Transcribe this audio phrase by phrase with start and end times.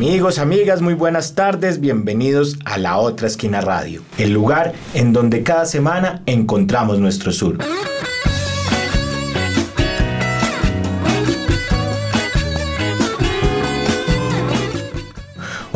[0.00, 5.42] Amigos, amigas, muy buenas tardes, bienvenidos a La Otra Esquina Radio, el lugar en donde
[5.42, 7.58] cada semana encontramos nuestro sur.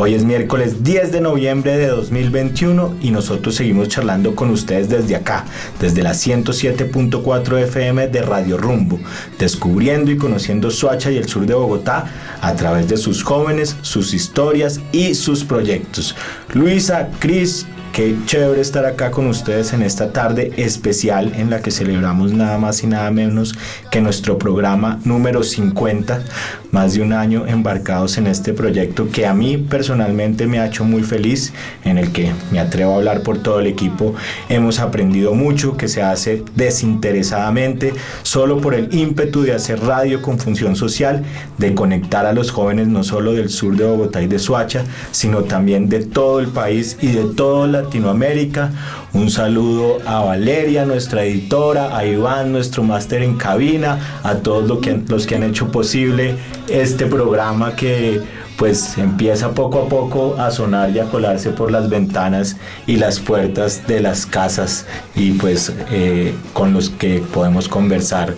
[0.05, 5.17] Hoy es miércoles 10 de noviembre de 2021 y nosotros seguimos charlando con ustedes desde
[5.17, 5.47] acá,
[5.81, 9.01] desde la 107.4 FM de Radio Rumbo,
[9.39, 12.05] descubriendo y conociendo Soacha y el sur de Bogotá
[12.43, 16.15] a través de sus jóvenes, sus historias y sus proyectos.
[16.53, 17.65] Luisa, Cris,
[17.95, 22.59] Qué chévere estar acá con ustedes en esta tarde especial en la que celebramos nada
[22.59, 23.55] más y nada menos
[23.89, 26.25] que nuestro programa número 50,
[26.73, 30.85] más de un año embarcados en este proyecto que a mí personalmente me ha hecho
[30.85, 31.53] muy feliz,
[31.85, 34.17] en el que me atrevo a hablar por todo el equipo.
[34.49, 37.93] Hemos aprendido mucho que se hace desinteresadamente,
[38.25, 41.23] solo por el ímpetu de hacer radio con función social,
[41.59, 45.45] de conectar a los jóvenes no solo del sur de Bogotá y de Suacha, sino
[45.45, 48.71] también de todo el país y de toda Latinoamérica.
[49.13, 54.69] Un saludo a Valeria, nuestra editora, a Iván, nuestro máster en cabina, a todos
[55.09, 56.37] los que han hecho posible
[56.69, 58.23] este programa que
[58.57, 63.19] pues empieza poco a poco a sonar y a colarse por las ventanas y las
[63.19, 68.35] puertas de las casas y pues eh, con los que podemos conversar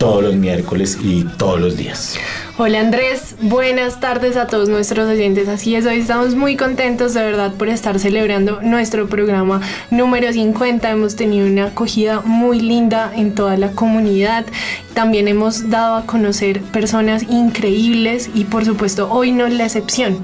[0.00, 2.18] todos los miércoles y todos los días.
[2.56, 5.46] Hola Andrés, buenas tardes a todos nuestros oyentes.
[5.46, 10.90] Así es, hoy estamos muy contentos de verdad por estar celebrando nuestro programa número 50.
[10.90, 14.46] Hemos tenido una acogida muy linda en toda la comunidad.
[14.94, 20.18] También hemos dado a conocer personas increíbles y por supuesto hoy no es la excepción.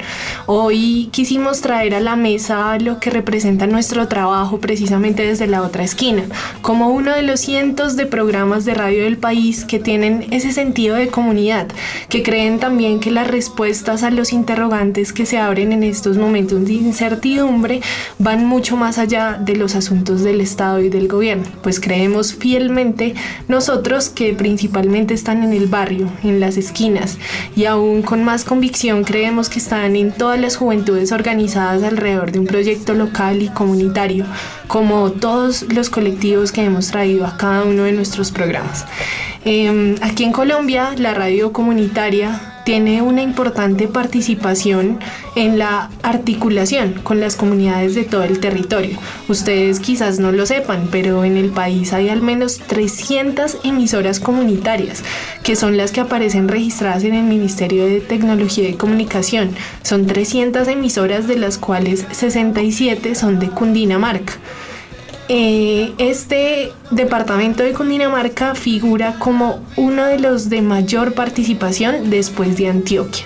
[0.47, 5.84] Hoy quisimos traer a la mesa lo que representa nuestro trabajo precisamente desde la otra
[5.84, 6.25] esquina,
[6.62, 10.97] como uno de los cientos de programas de radio del país que tienen ese sentido
[10.97, 11.69] de comunidad,
[12.09, 16.65] que creen también que las respuestas a los interrogantes que se abren en estos momentos
[16.65, 17.81] de incertidumbre
[18.19, 23.15] van mucho más allá de los asuntos del Estado y del gobierno, pues creemos fielmente
[23.49, 27.19] nosotros que principalmente están en el barrio, en las esquinas,
[27.54, 32.38] y aún con más convicción creemos que están en todas las juventudes organizadas alrededor de
[32.38, 34.25] un proyecto local y comunitario,
[34.69, 38.84] como todos los colectivos que hemos traído a cada uno de nuestros programas.
[39.49, 44.99] Em, aquí en Colombia, la radio comunitaria tiene una importante participación
[45.37, 48.99] en la articulación con las comunidades de todo el territorio.
[49.29, 55.05] Ustedes quizás no lo sepan, pero en el país hay al menos 300 emisoras comunitarias,
[55.45, 59.51] que son las que aparecen registradas en el Ministerio de Tecnología y Comunicación.
[59.84, 64.33] Son 300 emisoras de las cuales 67 son de Cundinamarca.
[65.28, 72.69] Eh, este departamento de Cundinamarca figura como uno de los de mayor participación después de
[72.69, 73.25] Antioquia.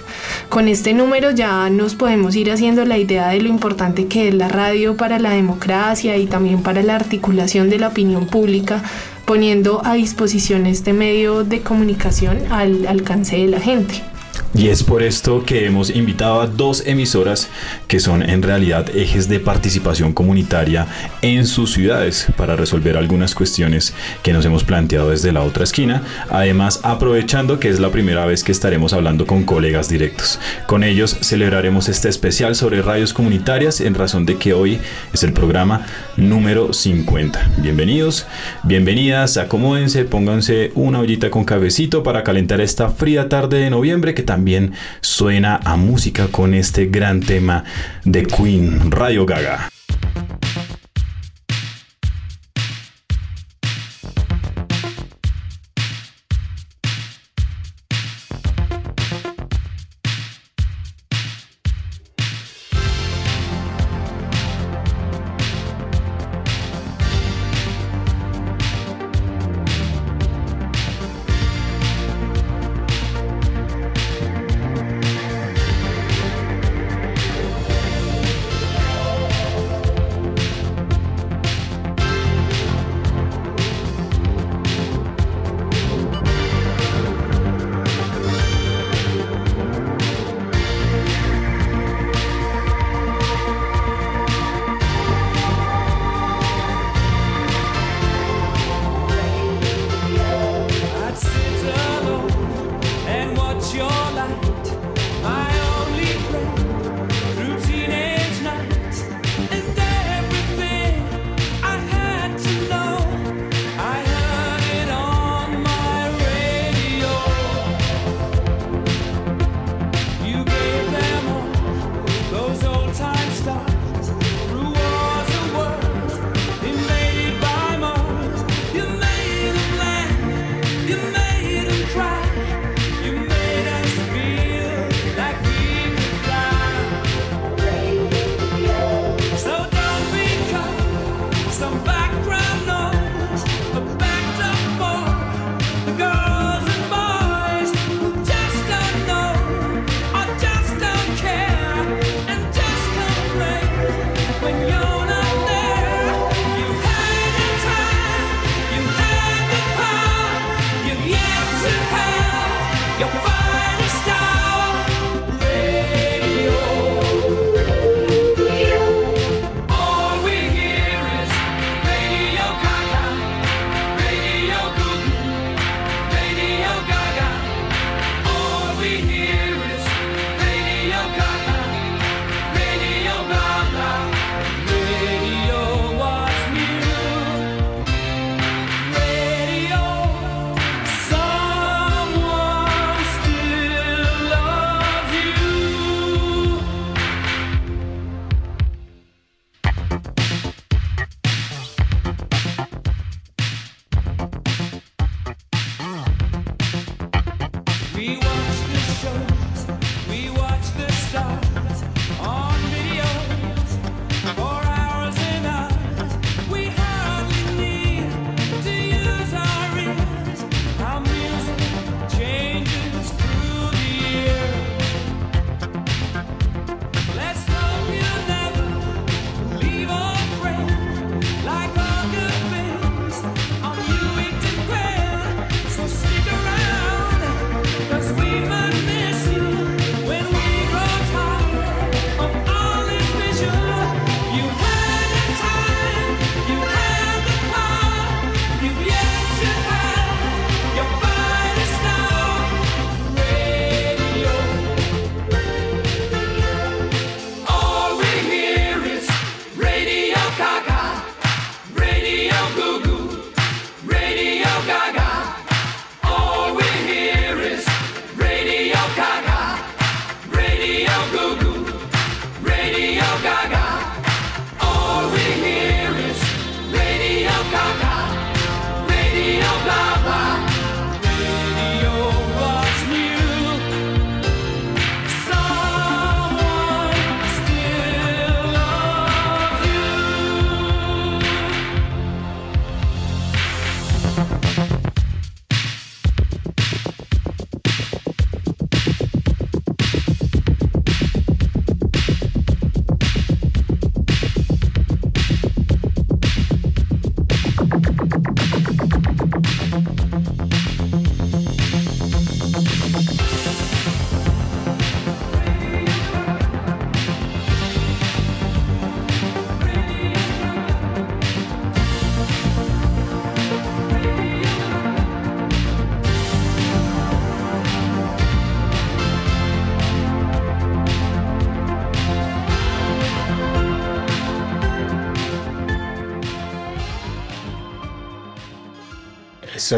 [0.49, 4.35] Con este número ya nos podemos ir haciendo la idea de lo importante que es
[4.35, 8.83] la radio para la democracia y también para la articulación de la opinión pública,
[9.27, 14.10] poniendo a disposición este medio de comunicación al alcance de la gente.
[14.53, 17.49] Y es por esto que hemos invitado a dos emisoras
[17.87, 20.89] que son en realidad ejes de participación comunitaria
[21.23, 26.03] en sus ciudades para resolver algunas cuestiones que nos hemos planteado desde la otra esquina.
[26.31, 30.41] Además, aprovechando que es la primera vez que estaremos hablando con colegas directos.
[30.67, 34.81] Con ellos celebraremos este especial sobre radios comunitarias en razón de que hoy
[35.13, 35.87] es el programa
[36.17, 37.51] número 50.
[37.59, 38.27] Bienvenidos,
[38.65, 44.73] bienvenidas, acomódense, pónganse una ollita con cabecito para calentar esta fría tarde de noviembre también
[45.01, 47.65] suena a música con este gran tema
[48.05, 49.71] de Queen, Radio Gaga.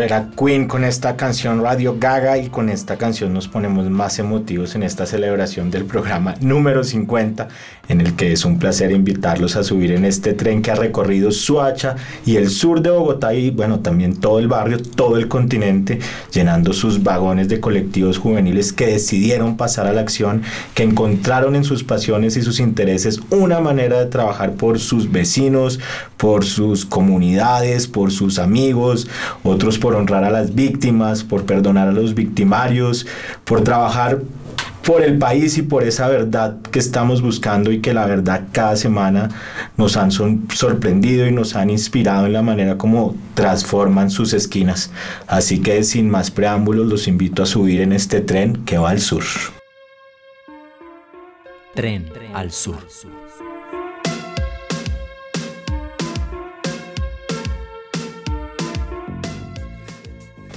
[0.01, 4.75] Era Queen con esta canción Radio Gaga y con esta canción nos ponemos más emotivos
[4.75, 7.49] en esta celebración del programa número 50
[7.93, 11.31] en el que es un placer invitarlos a subir en este tren que ha recorrido
[11.31, 15.99] Suacha y el sur de Bogotá y bueno también todo el barrio, todo el continente,
[16.33, 20.43] llenando sus vagones de colectivos juveniles que decidieron pasar a la acción,
[20.75, 25.79] que encontraron en sus pasiones y sus intereses una manera de trabajar por sus vecinos,
[26.17, 29.09] por sus comunidades, por sus amigos,
[29.45, 33.07] otros por honrar a las víctimas, por perdonar a los victimarios,
[33.45, 34.21] por trabajar
[34.85, 38.77] por el país y por esa verdad que estamos buscando y que la verdad cada
[38.77, 39.29] semana
[39.77, 44.91] nos han sorprendido y nos han inspirado en la manera como transforman sus esquinas.
[45.27, 49.01] Así que sin más preámbulos los invito a subir en este tren que va al
[49.01, 49.25] sur.
[51.75, 52.79] Tren al sur.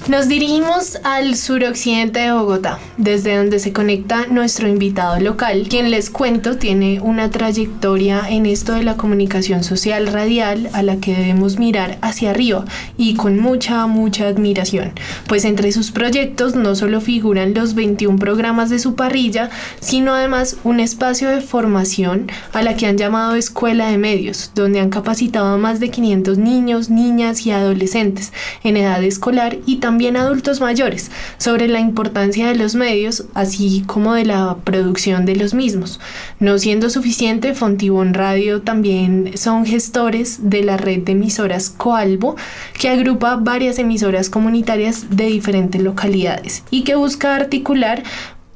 [0.08, 6.10] Nos dirigimos al suroccidente de Bogotá, desde donde se conecta nuestro invitado local, quien les
[6.10, 11.58] cuento tiene una trayectoria en esto de la comunicación social radial a la que debemos
[11.58, 14.92] mirar hacia arriba y con mucha, mucha admiración,
[15.26, 20.56] pues entre sus proyectos no solo figuran los 21 programas de su parrilla, sino además
[20.62, 25.46] un espacio de formación a la que han llamado Escuela de Medios, donde han capacitado
[25.46, 28.32] a más de 500 niños, niñas y adolescentes
[28.62, 33.82] en edad escolar y también también adultos mayores sobre la importancia de los medios, así
[33.86, 36.00] como de la producción de los mismos.
[36.38, 42.36] No siendo suficiente, Fontibón Radio también son gestores de la red de emisoras Coalbo,
[42.78, 48.02] que agrupa varias emisoras comunitarias de diferentes localidades y que busca articular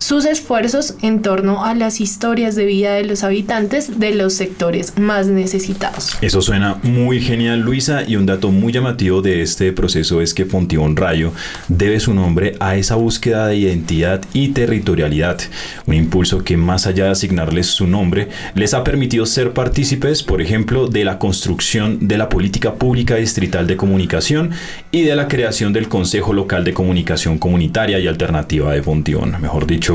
[0.00, 4.98] sus esfuerzos en torno a las historias de vida de los habitantes de los sectores
[4.98, 6.16] más necesitados.
[6.22, 10.46] Eso suena muy genial, Luisa, y un dato muy llamativo de este proceso es que
[10.46, 11.32] Fontibón Rayo
[11.68, 15.38] debe su nombre a esa búsqueda de identidad y territorialidad,
[15.84, 20.40] un impulso que más allá de asignarles su nombre, les ha permitido ser partícipes, por
[20.40, 24.50] ejemplo, de la construcción de la política pública distrital de comunicación
[24.90, 29.66] y de la creación del Consejo Local de Comunicación Comunitaria y Alternativa de Fontibón, mejor
[29.66, 29.89] dicho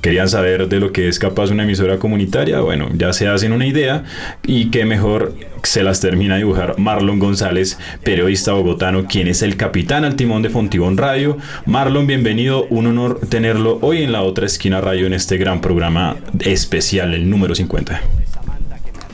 [0.00, 3.66] querían saber de lo que es capaz una emisora comunitaria, bueno, ya se hacen una
[3.66, 4.04] idea
[4.44, 9.56] y que mejor se las termina de dibujar Marlon González, periodista bogotano, quien es el
[9.56, 11.38] capitán al timón de Fontibón Radio.
[11.66, 16.16] Marlon, bienvenido, un honor tenerlo hoy en la otra esquina radio en este gran programa
[16.40, 18.00] especial, el número 50.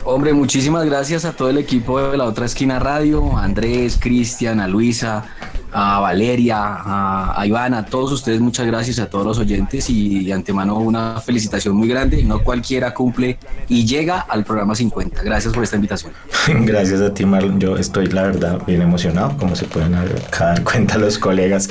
[0.04, 5.26] Hombre, muchísimas gracias a todo el equipo de la otra esquina radio, Andrés, Cristian, Luisa,
[5.72, 10.32] a Valeria, a, Ivana, a todos ustedes muchas gracias, a todos los oyentes y de
[10.32, 12.22] antemano una felicitación muy grande.
[12.22, 15.22] No cualquiera cumple y llega al programa 50.
[15.22, 16.12] Gracias por esta invitación.
[16.64, 17.60] Gracias a ti, Marlon.
[17.60, 19.92] Yo estoy, la verdad, bien emocionado, como se pueden
[20.38, 21.68] dar cuenta los colegas.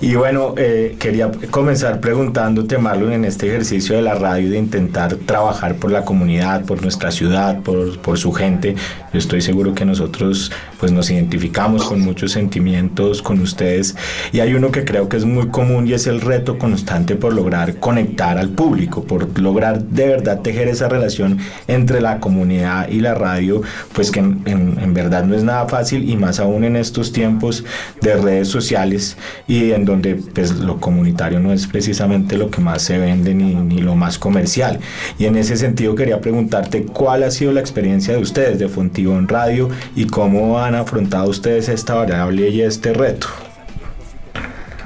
[0.00, 5.14] Y bueno, eh, quería comenzar preguntándote, Marlon, en este ejercicio de la radio de intentar
[5.14, 8.76] trabajar por la comunidad, por nuestra ciudad, por, por su gente.
[9.12, 13.94] Yo estoy seguro que nosotros pues nos identificamos con muchos sentimientos, con ustedes
[14.32, 17.32] y hay uno que creo que es muy común y es el reto constante por
[17.32, 23.00] lograr conectar al público, por lograr de verdad tejer esa relación entre la comunidad y
[23.00, 27.12] la radio, pues que en, verdad no es nada fácil y más aún en estos
[27.12, 27.64] tiempos
[28.00, 29.16] de redes sociales
[29.46, 33.54] y en donde pues lo comunitario no es precisamente lo que más se vende ni,
[33.54, 34.80] ni lo más comercial.
[35.18, 39.28] Y en ese sentido quería preguntarte cuál ha sido la experiencia de ustedes de Fontivón
[39.28, 43.27] Radio y cómo han afrontado ustedes esta variable y este reto.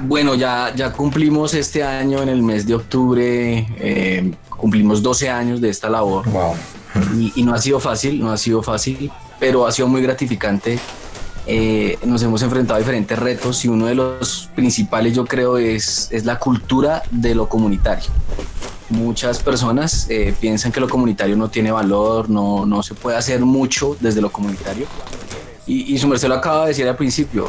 [0.05, 5.61] Bueno, ya, ya cumplimos este año, en el mes de octubre, eh, cumplimos 12 años
[5.61, 6.29] de esta labor.
[6.29, 6.55] Wow.
[7.35, 10.77] Y, no ha sido fácil, no ha sido fácil, pero ha sido muy gratificante.
[11.47, 16.07] Eh, nos hemos enfrentado a diferentes retos y uno de los principales yo creo es,
[16.11, 18.09] es la cultura de lo comunitario.
[18.89, 23.41] Muchas personas eh, piensan que lo comunitario no tiene valor, no, no se puede hacer
[23.41, 24.85] mucho desde lo comunitario.
[25.65, 27.47] Y, y su merced lo acaba de decir al principio,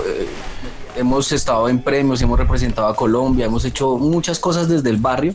[0.97, 5.35] hemos estado en premios, hemos representado a Colombia, hemos hecho muchas cosas desde el barrio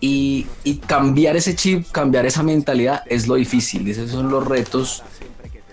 [0.00, 0.46] y,
[0.86, 5.02] cambiar ese chip, cambiar esa mentalidad es lo difícil, esos son los retos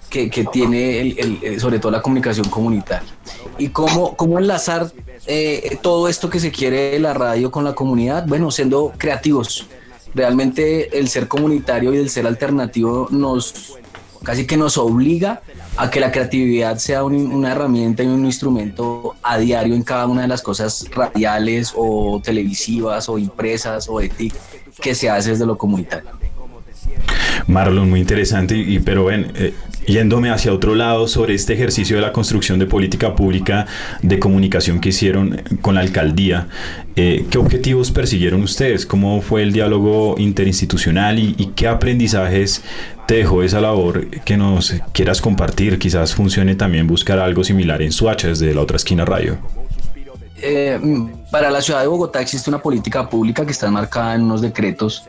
[0.10, 3.10] que, tiene el, sobre todo la comunicación comunitaria.
[3.58, 4.92] Y cómo, cómo enlazar
[5.25, 9.68] eh, todo esto que se quiere de la radio con la comunidad, bueno, siendo creativos.
[10.16, 13.78] Realmente el ser comunitario y el ser alternativo nos
[14.23, 15.41] casi que nos obliga
[15.77, 20.23] a que la creatividad sea una herramienta y un instrumento a diario en cada una
[20.23, 24.33] de las cosas radiales o televisivas o impresas o de TIC
[24.81, 26.09] que se hace desde lo comunitario.
[27.47, 29.53] Marlon, muy interesante, y, pero ven, eh,
[29.89, 33.65] yéndome hacia otro lado sobre este ejercicio de la construcción de política pública
[34.01, 36.48] de comunicación que hicieron con la alcaldía,
[36.96, 38.86] eh, ¿qué objetivos persiguieron ustedes?
[38.86, 42.63] ¿Cómo fue el diálogo interinstitucional y, y qué aprendizajes
[43.08, 45.79] te dejó esa labor que nos quieras compartir?
[45.79, 49.38] Quizás funcione también buscar algo similar en Suacha desde la otra esquina radio.
[50.41, 50.79] Eh,
[51.31, 55.03] para la ciudad de Bogotá existe una política pública que está enmarcada en unos decretos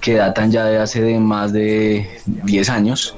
[0.00, 3.16] que datan ya de hace de más de 10 años,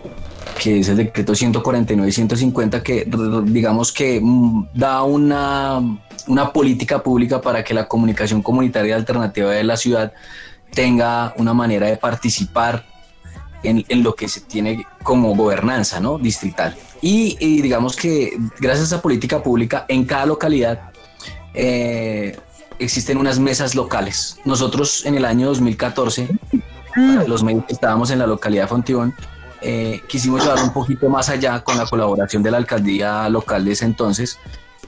[0.61, 3.08] que es el decreto 149 y 150, que
[3.44, 5.80] digamos que mm, da una,
[6.26, 10.12] una política pública para que la comunicación comunitaria alternativa de la ciudad
[10.72, 12.84] tenga una manera de participar
[13.62, 16.18] en, en, lo que se tiene como gobernanza ¿no?
[16.18, 16.75] distrital.
[17.00, 20.92] Y, y, digamos que gracias a esa política pública en cada localidad
[21.54, 22.37] eh,
[22.78, 24.38] existen unas mesas locales.
[24.44, 26.28] Nosotros en el año 2014,
[27.26, 29.14] los medios que estábamos en la localidad de Fontibón,
[29.62, 33.73] eh, quisimos llevar un poquito más allá con la colaboración de la alcaldía local de
[33.73, 34.38] ese entonces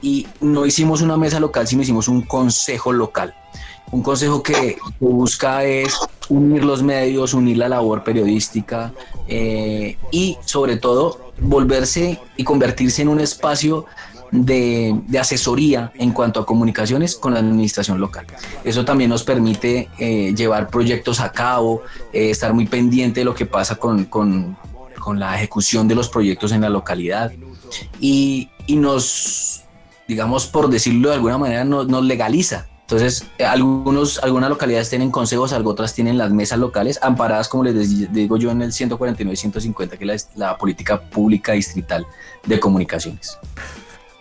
[0.01, 3.33] y no hicimos una mesa local, sino hicimos un consejo local.
[3.91, 5.97] Un consejo que busca es
[6.29, 8.91] unir los medios, unir la labor periodística
[9.27, 13.85] eh, y sobre todo volverse y convertirse en un espacio
[14.43, 18.25] de, asesoría en cuanto a comunicaciones con la administración local.
[18.63, 23.35] Eso también nos permite eh, llevar proyectos a cabo, eh, estar muy pendiente de lo
[23.35, 24.57] que pasa con, con,
[24.99, 27.31] con, la ejecución de los proyectos en la localidad
[27.99, 29.63] y, y nos,
[30.07, 35.51] digamos, por decirlo de alguna manera, nos, nos legaliza entonces, algunos, algunas localidades tienen consejos,
[35.53, 40.29] otras tienen las mesas locales, amparadas, como les digo yo, en el 149-150, que es
[40.35, 42.05] la política pública distrital
[42.45, 43.39] de comunicaciones.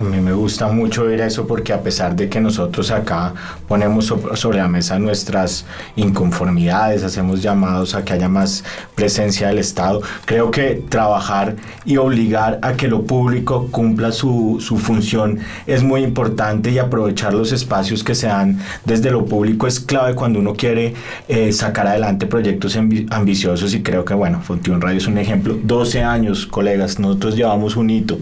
[0.01, 3.33] A mí me gusta mucho ver eso porque a pesar de que nosotros acá
[3.69, 8.65] ponemos sobre la mesa nuestras inconformidades, hacemos llamados a que haya más
[8.97, 14.79] presencia del Estado, creo que trabajar y obligar a que lo público cumpla su, su
[14.79, 19.79] función es muy importante y aprovechar los espacios que se dan desde lo público es
[19.79, 20.95] clave cuando uno quiere
[21.29, 25.57] eh, sacar adelante proyectos ambiciosos y creo que bueno, Fontión Radio es un ejemplo.
[25.63, 28.19] 12 años, colegas, nosotros llevamos un hito.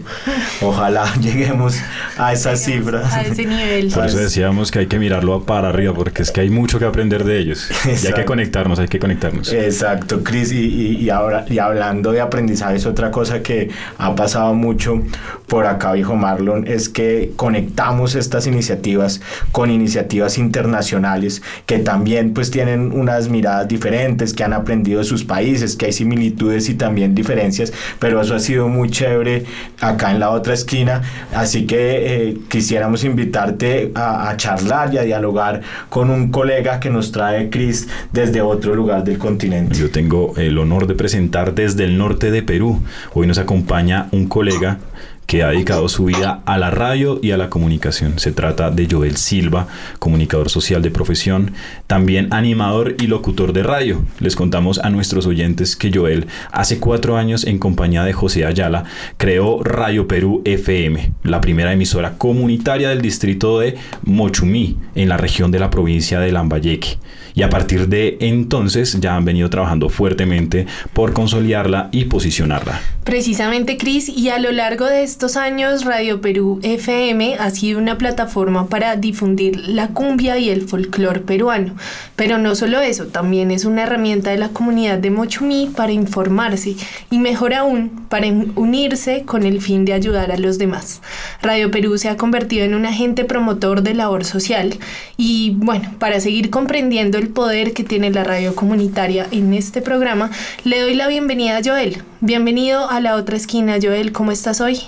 [0.61, 1.72] Ojalá lleguemos
[2.17, 3.13] a esas cifras.
[3.13, 3.89] A ese nivel.
[3.89, 6.85] Por eso decíamos que hay que mirarlo para arriba, porque es que hay mucho que
[6.85, 7.69] aprender de ellos.
[7.85, 9.51] Y hay que conectarnos, hay que conectarnos.
[9.51, 10.51] Exacto, Cris.
[10.51, 15.01] Y, y, ahora, y hablando de aprendizaje, es otra cosa que ha pasado mucho
[15.47, 22.49] por acá, dijo Marlon, es que conectamos estas iniciativas con iniciativas internacionales que también pues
[22.49, 27.13] tienen unas miradas diferentes, que han aprendido de sus países, que hay similitudes y también
[27.13, 29.45] diferencias, pero eso ha sido muy chévere
[29.79, 31.03] acá en la otra esquina.
[31.35, 37.11] Así que eh, quisiéramos invitarte a, charlar y a dialogar con un colega que nos
[37.11, 39.77] trae Chris desde otro lugar del continente.
[39.77, 42.81] Yo tengo el honor de presentar desde el norte de Perú.
[43.13, 44.79] Hoy nos acompaña un colega
[45.25, 48.19] que ha dedicado su vida a la radio y a la comunicación.
[48.19, 49.67] Se trata de Joel Silva,
[49.99, 51.53] comunicador social de profesión,
[51.87, 54.03] también animador y locutor de radio.
[54.19, 58.83] Les contamos a nuestros oyentes que Joel hace cuatro años en compañía de José Ayala
[59.17, 65.51] creó Radio Perú FM, la primera emisora comunitaria del distrito de Mochumí, en la región
[65.51, 66.97] de la provincia de Lambayeque
[67.35, 72.79] y a partir de entonces ya han venido trabajando fuertemente por consolidarla y posicionarla.
[73.03, 77.97] Precisamente, Cris, y a lo largo de estos años Radio Perú FM ha sido una
[77.97, 81.75] plataforma para difundir la cumbia y el folclore peruano.
[82.15, 86.75] Pero no solo eso, también es una herramienta de la comunidad de Mochumí para informarse
[87.11, 91.01] y mejor aún, para unirse con el fin de ayudar a los demás.
[91.41, 94.75] Radio Perú se ha convertido en un agente promotor de labor social
[95.17, 100.29] y bueno, para seguir comprendiendo el poder que tiene la radio comunitaria en este programa,
[100.65, 102.03] le doy la bienvenida a Joel.
[102.19, 104.81] Bienvenido a la otra esquina, Joel, ¿cómo estás hoy?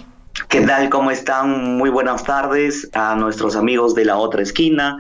[0.50, 0.90] ¿Qué tal?
[0.90, 1.78] ¿Cómo están?
[1.78, 4.98] Muy buenas tardes a nuestros amigos de la otra esquina.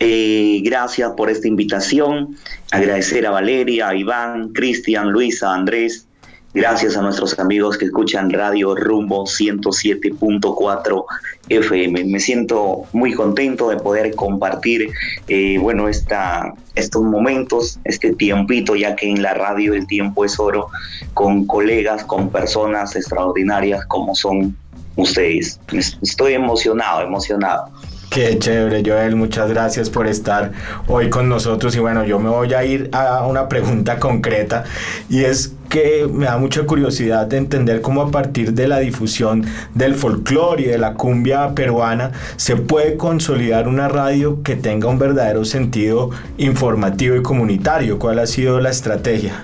[0.00, 2.36] Eh, gracias por esta invitación.
[2.72, 6.08] Agradecer a Valeria, a Iván, Cristian, Luisa, Andrés
[6.54, 11.04] Gracias a nuestros amigos que escuchan Radio Rumbo 107.4
[11.48, 12.04] FM.
[12.04, 14.90] Me siento muy contento de poder compartir,
[15.28, 20.38] eh, bueno, esta, estos momentos, este tiempito, ya que en la radio el tiempo es
[20.38, 20.68] oro,
[21.14, 24.54] con colegas, con personas extraordinarias como son
[24.96, 25.58] ustedes.
[26.02, 27.70] Estoy emocionado, emocionado.
[28.12, 30.52] Qué chévere, Joel, muchas gracias por estar
[30.86, 31.74] hoy con nosotros.
[31.76, 34.64] Y bueno, yo me voy a ir a una pregunta concreta
[35.08, 39.46] y es que me da mucha curiosidad de entender cómo a partir de la difusión
[39.72, 44.98] del folclore y de la cumbia peruana se puede consolidar una radio que tenga un
[44.98, 47.98] verdadero sentido informativo y comunitario.
[47.98, 49.42] ¿Cuál ha sido la estrategia?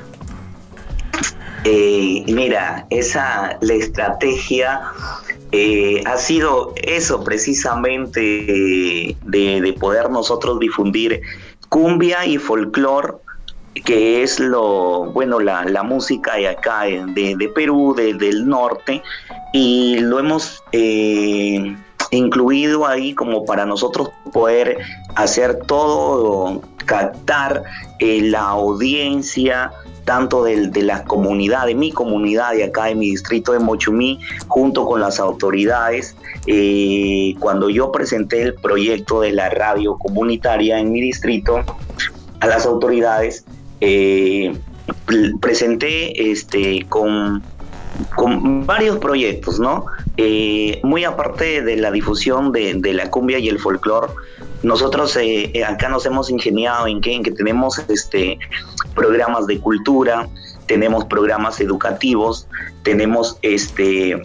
[1.64, 4.82] Eh, mira, esa la estrategia
[5.52, 8.20] eh, ha sido eso precisamente
[9.24, 11.22] de, poder nosotros difundir
[11.68, 13.14] cumbia y folclore
[13.84, 19.02] que es lo, bueno, la, música de acá, de, Perú, del norte,
[19.52, 21.76] y lo hemos eh,
[22.10, 24.78] incluido ahí como para nosotros poder
[25.14, 27.62] hacer todo, captar
[27.98, 29.70] eh, la audiencia,
[30.08, 34.18] tanto de, de, la comunidad, de mi comunidad de acá, de mi distrito de Mochumí,
[34.46, 36.16] junto con las autoridades.
[36.46, 41.62] Eh, cuando yo presenté el proyecto de la radio comunitaria en mi distrito
[42.40, 43.44] a las autoridades,
[43.82, 44.56] eh,
[45.42, 47.42] presenté este, con,
[48.64, 49.84] varios proyectos, ¿no?
[50.16, 54.08] Eh, muy aparte de la difusión de, de la cumbia y el folclore,
[54.62, 58.38] nosotros eh, eh, acá nos hemos ingeniado en que, en que tenemos este,
[58.94, 60.28] programas de cultura,
[60.66, 62.48] tenemos programas educativos,
[62.82, 64.20] tenemos este,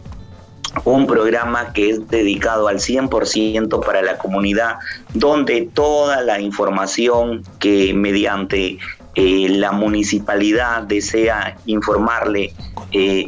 [0.85, 4.77] un programa que es dedicado al 100% para la comunidad,
[5.13, 8.79] donde toda la información que mediante
[9.15, 12.53] eh, la municipalidad desea informarle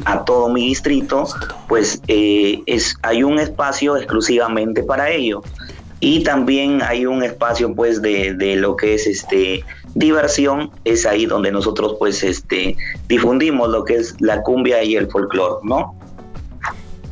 [0.06, 1.26] a todo mi distrito,
[1.68, 5.42] pues es, hay un espacio exclusivamente para ello
[6.00, 10.72] y también hay un espacio pues de, de, lo que es este diversión.
[10.84, 12.76] Es ahí donde nosotros pues este
[13.08, 15.96] difundimos lo que es la cumbia y el folclore no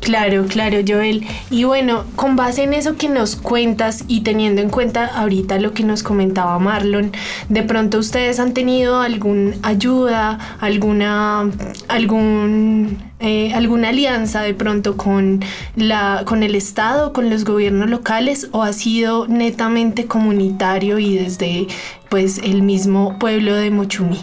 [0.04, 1.26] Claro, claro, Joel.
[1.50, 5.74] Y bueno, con base en eso que nos cuentas y teniendo en cuenta ahorita lo
[5.74, 7.14] que nos comentaba Marlon,
[7.48, 11.50] de pronto ustedes han tenido alguna ayuda, alguna,
[11.88, 15.40] algún, eh, alguna alianza de pronto con,
[15.78, 21.68] la, con el Estado, con los gobiernos locales, o ha sido netamente comunitario y desde
[22.10, 24.20] pues el mismo pueblo de Mochumí.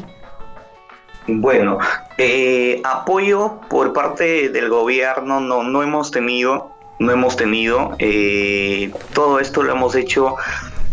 [1.26, 1.78] Bueno,
[2.22, 7.96] eh, apoyo por parte del gobierno no, no hemos tenido, no hemos tenido.
[7.98, 10.36] Eh, todo esto lo hemos hecho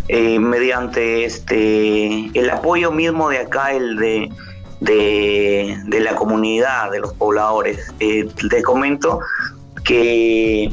[0.08, 4.30] eh, mediante este el apoyo mismo de acá, el de,
[4.80, 7.92] de, la comunidad, de los pobladores.
[7.98, 9.20] te comento
[9.84, 10.72] que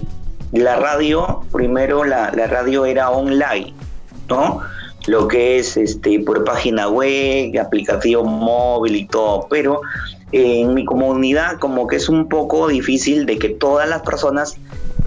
[0.53, 3.73] la radio, primero la, la radio era online,
[4.29, 4.61] ¿no?
[5.07, 9.81] lo que es este por página web, aplicativo móvil y todo, pero
[10.37, 14.57] en mi comunidad como que es un poco difícil de que todas las personas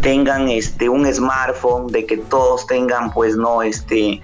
[0.00, 4.22] tengan este un smartphone, de que todos tengan pues no este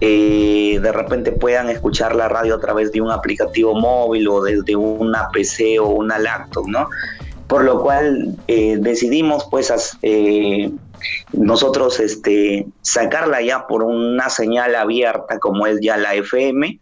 [0.00, 4.74] eh, de repente puedan escuchar la radio a través de un aplicativo móvil o desde
[4.76, 6.88] una PC o una laptop, ¿no?
[7.48, 9.70] Por lo cual eh, decidimos pues
[11.32, 16.80] nosotros este, sacarla ya por una señal abierta como es ya la FM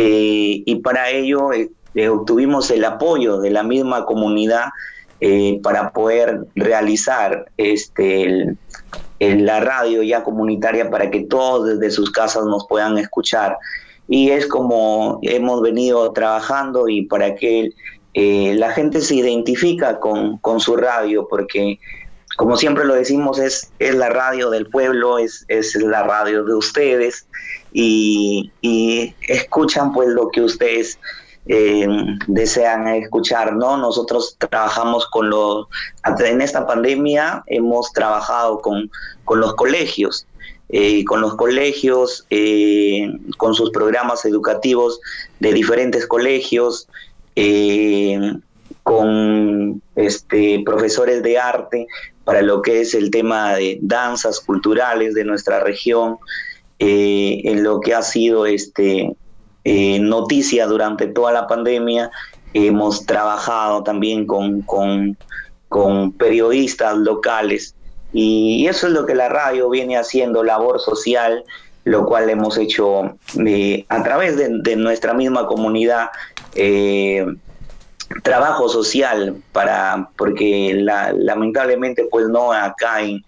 [0.00, 1.50] eh, y para ello
[1.98, 4.66] eh, eh, obtuvimos el apoyo de la misma comunidad
[5.64, 8.54] para poder realizar este,
[9.18, 13.56] la radio ya comunitaria para que todos desde sus casas nos puedan escuchar.
[14.06, 17.72] Y es como hemos venido trabajando y para que
[18.14, 21.80] la gente se identifica con, con su radio porque
[22.38, 26.54] como siempre lo decimos, es, es la radio del pueblo, es, es la radio de
[26.54, 27.26] ustedes
[27.72, 28.52] y,
[29.26, 31.00] escuchan pues lo que ustedes
[31.50, 31.88] eh,
[32.26, 33.78] desean escuchar, ¿no?
[33.78, 35.66] Nosotros trabajamos con los,
[36.22, 38.90] en esta pandemia hemos trabajado con,
[39.24, 40.26] con los colegios,
[40.68, 45.00] eh, con los colegios, eh, con sus programas educativos
[45.40, 46.86] de diferentes colegios,
[48.82, 51.86] con este, profesores de arte,
[52.24, 56.18] para lo que es el tema de danzas culturales de nuestra región,
[56.78, 59.16] en lo que ha sido este,
[59.70, 62.10] eh, noticia durante toda la pandemia.
[62.54, 67.74] Hemos trabajado también con, con, periodistas locales
[68.14, 71.44] y eso es lo que la radio viene haciendo, labor social,
[71.84, 76.08] lo cual hemos hecho eh, a través de, nuestra misma comunidad
[78.22, 83.22] trabajo social para porque lamentablemente pues no acá en,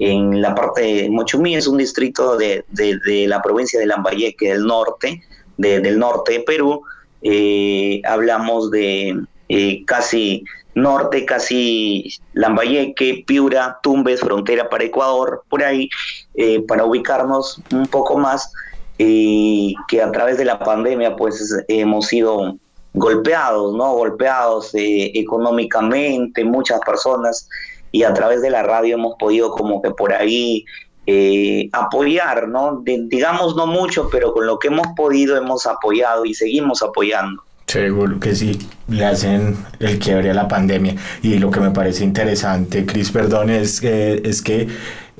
[0.00, 4.66] en la parte de Mochumí es un distrito de, de, la provincia de Lambayeque del
[4.66, 5.22] norte
[5.56, 6.82] del norte de Perú
[7.22, 15.88] eh, hablamos de eh, casi norte casi Lambayeque Piura Tumbes frontera para Ecuador por ahí
[16.34, 18.52] eh, para ubicarnos un poco más
[18.96, 22.56] que a través de la pandemia pues hemos sido
[22.92, 23.92] golpeados, ¿no?
[23.92, 27.48] Golpeados económicamente, muchas personas,
[27.94, 30.64] y a través de la radio hemos podido como que por ahí
[31.06, 32.82] eh, apoyar, ¿no?
[32.84, 37.42] digamos no mucho, pero con lo que hemos podido hemos apoyado y seguimos apoyando.
[37.66, 40.96] Seguro que sí, le hacen el quiebre a la pandemia.
[41.22, 44.68] Y lo que me parece interesante, Cris, perdón, es que, es que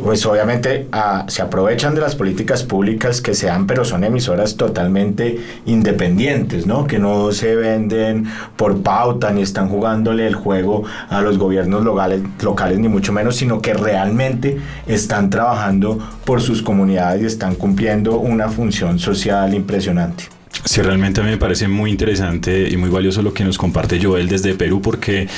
[0.03, 5.39] pues obviamente ah, se aprovechan de las políticas públicas que sean, pero son emisoras totalmente
[5.67, 6.87] independientes, ¿no?
[6.87, 8.27] Que no se venden
[8.57, 13.37] por pauta ni están jugándole el juego a los gobiernos locales, locales ni mucho menos,
[13.37, 20.34] sino que realmente están trabajando por sus comunidades y están cumpliendo una función social impresionante.
[20.63, 24.03] Sí, realmente a mí me parece muy interesante y muy valioso lo que nos comparte
[24.03, 25.29] Joel desde Perú, porque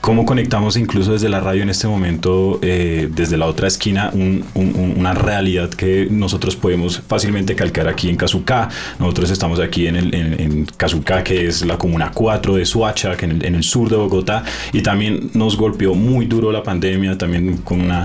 [0.00, 4.12] cómo conectamos incluso desde la radio en este momento, eh, desde la otra esquina,
[4.54, 8.68] una realidad que nosotros podemos fácilmente calcar aquí en Cazucá.
[9.00, 10.66] Nosotros estamos aquí en, el, en,
[11.24, 15.30] que es la comuna 4 de Suacha, que en el sur de Bogotá, y también
[15.34, 18.04] nos golpeó muy duro la pandemia, también con una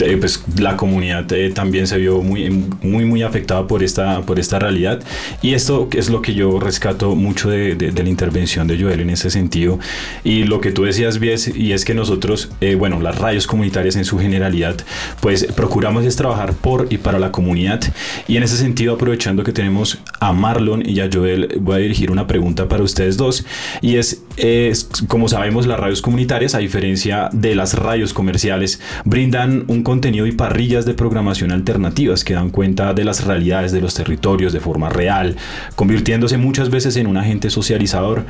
[0.00, 2.50] eh, pues la comunidad eh, también se vio muy,
[2.82, 5.02] muy, muy afectada por esta, por esta realidad.
[5.42, 9.10] Y esto es lo que yo rescato mucho de, de, la intervención de Joel en
[9.10, 9.78] ese sentido.
[10.24, 13.96] Y lo que tú decías, Bies, y es que nosotros, eh, bueno, las radios comunitarias
[13.96, 14.76] en su generalidad,
[15.20, 17.80] pues procuramos es trabajar por y para la comunidad.
[18.26, 22.10] Y en ese sentido, aprovechando que tenemos a Marlon y a Joel, voy a dirigir
[22.10, 23.44] una pregunta para ustedes dos.
[23.80, 29.64] Y es, es como sabemos, las radios comunitarias, a diferencia de las radios comerciales, brindan
[29.68, 33.94] un contenido y parrillas de programación alternativas que dan cuenta de las realidades de los
[33.94, 35.36] territorios de forma real,
[35.76, 38.24] convirtiéndose muchas veces en un agente socializador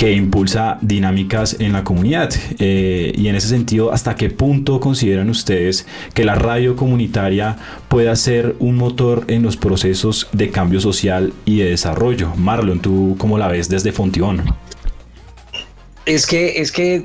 [0.00, 2.32] que impulsa dinámicas en la comunidad.
[2.58, 8.16] Eh, y en ese sentido, ¿hasta qué punto consideran ustedes que la radio comunitaria pueda
[8.16, 12.34] ser un motor en los procesos de cambio social y de desarrollo?
[12.36, 14.42] Marlon, ¿tú cómo la ves desde Fontión?
[16.06, 17.04] Es que, es que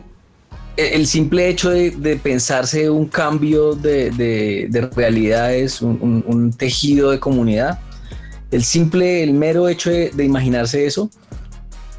[0.78, 7.80] el simple hecho de, pensarse un cambio de, de, realidades, un, tejido de comunidad,
[8.52, 11.10] el simple, el mero hecho de, imaginarse eso,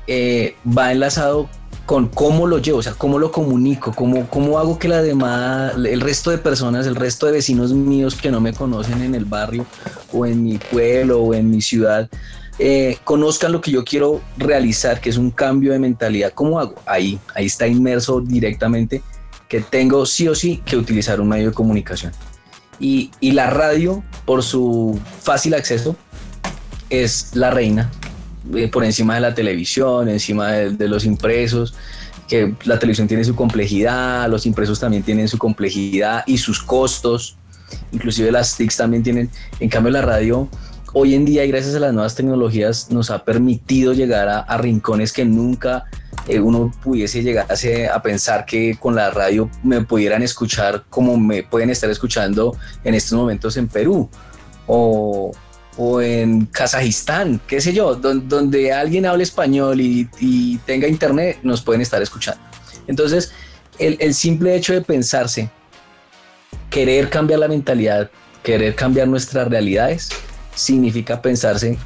[0.07, 1.49] eh, va enlazado
[1.87, 5.75] con cómo lo llevo, o sea, cómo lo comunico, cómo, cómo hago que la demás,
[5.77, 9.25] el resto de personas, el resto de vecinos míos que no me conocen en el
[9.25, 9.67] barrio
[10.13, 12.11] o en mi pueblo o en mi ciudad,
[12.59, 16.33] eh, conozcan lo que yo quiero realizar, que es un cambio de mentalidad.
[16.33, 16.75] ¿Cómo hago?
[16.87, 19.03] Ahí, ahí está inmerso directamente
[19.49, 22.13] que tengo sí o sí que utilizar un medio de comunicación.
[22.81, 25.97] Y, y la radio, por su fácil acceso,
[26.91, 27.91] es la reina,
[28.55, 31.75] eh, por encima de la televisión, encima de, de los impresos,
[32.29, 37.37] que la televisión tiene su complejidad, los impresos también tienen su complejidad y sus costos,
[37.93, 40.49] inclusive las TICs también tienen, en cambio la radio
[40.99, 45.13] hoy en día y gracias a las nuevas tecnologías nos ha permitido llegar a, rincones
[45.13, 45.85] que nunca
[46.27, 47.47] eh, uno pudiese llegar
[47.93, 52.95] a, pensar que con la radio me pudieran escuchar como me pueden estar escuchando en
[52.95, 54.09] estos momentos en Perú
[54.67, 55.35] o,
[56.01, 62.01] en Kazajistán, qué sé yo, donde, alguien hable español y, tenga internet, nos pueden estar
[62.01, 62.41] escuchando.
[62.87, 63.33] Entonces,
[63.79, 65.51] el, el simple hecho de pensarse,
[66.71, 68.11] querer cambiar la mentalidad,
[68.43, 70.09] querer cambiar nuestras realidades,
[70.57, 71.79] significa pensarse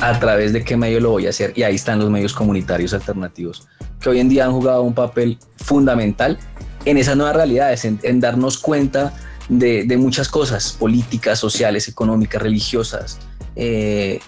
[0.00, 1.52] a través de qué medio lo voy a hacer.
[1.54, 3.68] Y ahí están los medios comunitarios alternativos,
[4.00, 6.38] que hoy en día han jugado un papel fundamental
[6.84, 9.14] en esas nuevas realidades, en, darnos cuenta
[9.48, 13.18] de, muchas cosas, políticas, sociales, económicas, religiosas,
[13.56, 14.20] eh,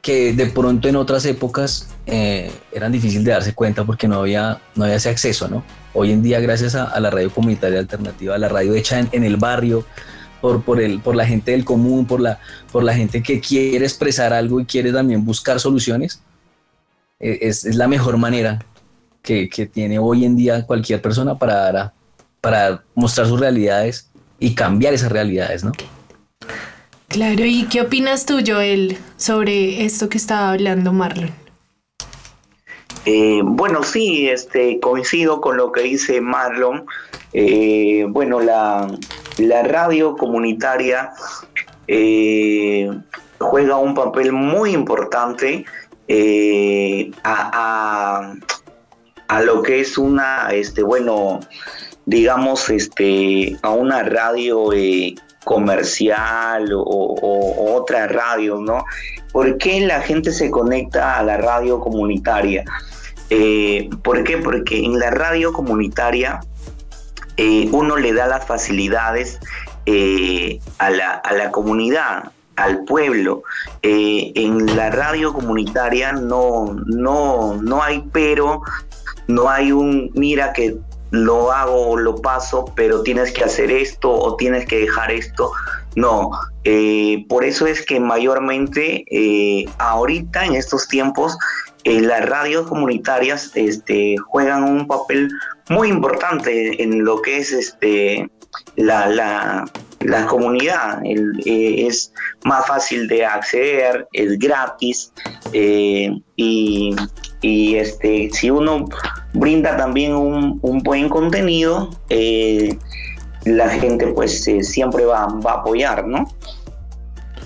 [0.00, 4.60] que de pronto en otras épocas eh, eran difíciles de darse cuenta porque no había,
[4.74, 5.64] no había ese acceso, ¿no?
[5.94, 9.36] Hoy en día, gracias a, la radio comunitaria alternativa, a la radio hecha en el
[9.36, 9.84] barrio,
[10.42, 13.86] por, por, el, por la gente del común, por la, por la gente que quiere
[13.86, 16.20] expresar algo y quiere también buscar soluciones,
[17.20, 18.58] e, es, es la mejor manera
[19.22, 21.94] que, que, tiene hoy en día cualquier persona para,
[22.40, 25.70] para mostrar sus realidades y cambiar esas realidades, ¿no?
[27.06, 31.30] Claro, ¿y qué opinas tú, Joel, sobre esto que estaba hablando Marlon?
[33.04, 36.84] Eh, bueno, sí, este, coincido con lo que dice Marlon.
[37.32, 38.88] Eh, bueno, la,
[39.38, 41.12] la radio comunitaria
[41.86, 42.90] eh,
[43.38, 45.64] juega un papel muy importante
[46.08, 48.34] eh, a,
[49.44, 51.40] lo que es una, este, bueno,
[52.04, 55.14] digamos, este, a una radio eh,
[55.44, 58.84] comercial o, otra radio, ¿no?
[59.32, 62.64] ¿Por qué la gente se conecta a la radio comunitaria?
[64.02, 64.36] ¿Por qué?
[64.36, 66.40] Porque en la radio comunitaria
[67.36, 69.40] eh, uno le da las facilidades
[69.86, 73.42] eh, a, la, comunidad, al pueblo.
[73.82, 78.62] Eh, en la radio comunitaria no, no, no hay pero,
[79.28, 80.76] no hay un mira que
[81.10, 85.52] lo hago o lo paso, pero tienes que hacer esto o tienes que dejar esto.
[85.94, 86.30] No,
[87.28, 89.04] por eso es que mayormente
[89.76, 91.36] ahorita en estos tiempos
[91.84, 95.28] eh, las radios comunitarias este, juegan un papel
[95.68, 98.30] muy importante en lo que es este,
[98.76, 99.64] la, la,
[100.00, 101.02] la comunidad.
[101.04, 102.12] Eh, es
[102.44, 105.12] más fácil de acceder, es gratis
[105.52, 106.94] eh, y,
[107.40, 108.84] y, este, si uno
[109.32, 111.90] brinda también un, un buen contenido,
[113.44, 116.28] la gente pues siempre va, va a apoyar, ¿no?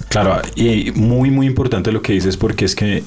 [0.09, 3.03] Claro, y muy muy importante lo que dices porque es que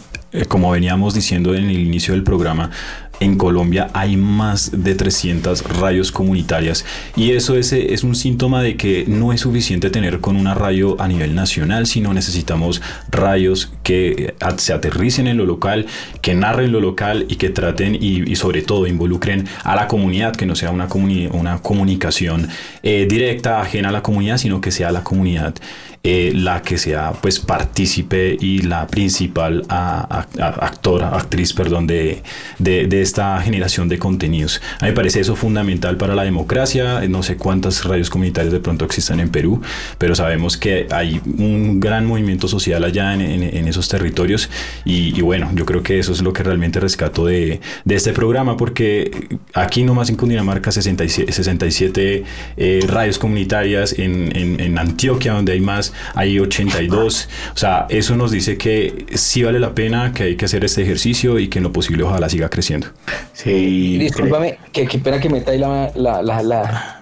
[0.47, 2.71] como veníamos diciendo en el inicio del programa,
[3.19, 8.77] en Colombia hay más de 300 radios comunitarias y eso es, es, un síntoma de
[8.77, 14.35] que no es suficiente tener con una radio a nivel nacional, sino necesitamos radios que
[14.57, 15.85] se aterricen en lo local,
[16.21, 20.45] que narren lo local y que traten y, sobre todo involucren a la comunidad, que
[20.45, 22.47] no sea una, comunicación
[22.83, 25.55] eh, directa, ajena a la comunidad, sino que sea la comunidad
[26.01, 32.23] eh, la que sea pues partícipe y la principal actora, actriz, perdón, de,
[32.57, 34.61] de, esta generación de contenidos.
[34.79, 37.01] A mí me parece eso fundamental para la democracia.
[37.09, 39.61] No sé cuántas radios comunitarias de pronto existen en Perú,
[39.97, 44.49] pero sabemos que hay un gran movimiento social allá en, en, esos territorios
[44.85, 48.55] y, bueno, yo creo que eso es lo que realmente rescato de, de este programa
[48.55, 52.23] porque aquí nomás en Cundinamarca 67, 67
[52.55, 57.29] eh, radios comunitarias, en, en Antioquia donde hay más hay 82.
[57.53, 60.81] O sea, eso nos dice que sí vale la pena, que hay que hacer este
[60.81, 62.87] ejercicio y que en lo posible ojalá siga creciendo.
[63.33, 63.97] Sí.
[63.97, 66.41] Discúlpame, que, pena que meta ahí la, la, la,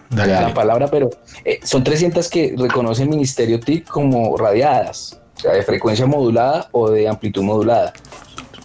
[0.09, 1.09] la, palabra, pero
[1.43, 6.69] eh, son 300 que reconoce el Ministerio TIC como radiadas, o sea, de frecuencia modulada
[6.71, 7.93] o de amplitud modulada.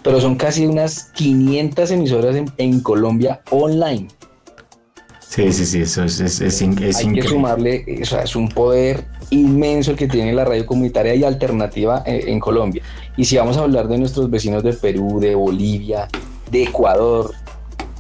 [0.02, 4.08] Pero son casi unas 500 emisoras en, en Colombia online.
[5.35, 9.06] Sí, sí, sí, eso es, es, es, Hay que sumarle, o sea, es un poder
[9.32, 12.82] inmenso el que tiene la radio comunitaria y alternativa en, en, Colombia.
[13.16, 16.08] Y si vamos a hablar de nuestros vecinos de Perú, de Bolivia,
[16.50, 17.32] de Ecuador,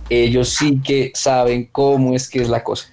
[0.08, 2.86] ellos sí que saben cómo es que es la cosa.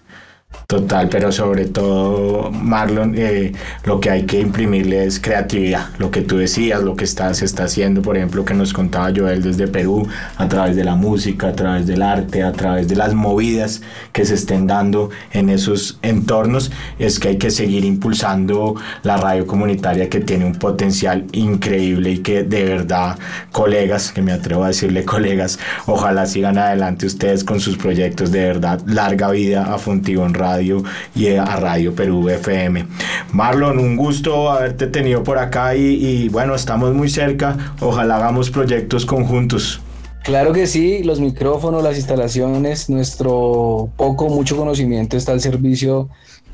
[0.69, 3.53] Total, pero sobre todo, Marlon, eh,
[3.85, 5.87] lo que hay que imprimirle es creatividad.
[5.97, 9.11] Lo que tú decías, lo que está, se está haciendo, por ejemplo, que nos contaba
[9.11, 12.95] Joel desde Perú, a través de la música, a través del arte, a través de
[12.95, 13.81] las movidas
[14.13, 19.47] que se estén dando en esos entornos, es que hay que seguir impulsando la radio
[19.47, 23.17] comunitaria que tiene un potencial increíble y que de verdad,
[23.51, 28.41] colegas, que me atrevo a decirle colegas, ojalá sigan adelante ustedes con sus proyectos de
[28.41, 32.85] verdad, larga vida a Funtivón Radio y a Radio Perú FM.
[33.31, 37.75] Marlon, un gusto haberte tenido por acá y, bueno, estamos muy cerca.
[37.79, 39.81] Ojalá hagamos proyectos conjuntos.
[40.23, 46.09] Claro que sí, los micrófonos, las instalaciones, nuestro poco, mucho conocimiento está al servicio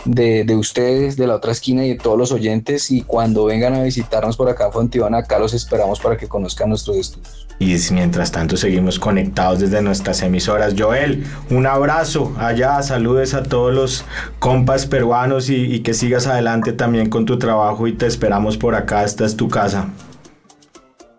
[0.06, 2.92] de, de, ustedes, de la otra esquina y de todos los oyentes.
[2.92, 6.98] Y cuando vengan a visitarnos por acá, Fontibón, acá los esperamos para que conozcan nuestros
[6.98, 7.48] estudios.
[7.58, 10.76] Y mientras tanto seguimos conectados desde nuestras emisoras.
[10.78, 14.06] Joel, un abrazo allá, saludes a todos los
[14.40, 18.76] compas peruanos y, y que sigas adelante también con tu trabajo y te esperamos por
[18.76, 19.90] acá, esta es tu casa.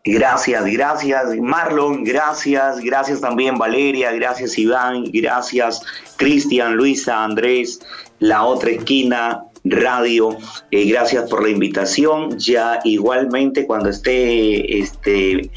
[0.08, 5.82] Gracias, gracias Marlon, gracias, gracias también Valeria, gracias Iván, gracias
[6.16, 7.80] Cristian, Luisa, Andrés,
[8.18, 10.36] la otra esquina, radio.
[10.70, 12.38] Eh, gracias por la invitación.
[12.38, 15.50] Ya igualmente cuando esté, este,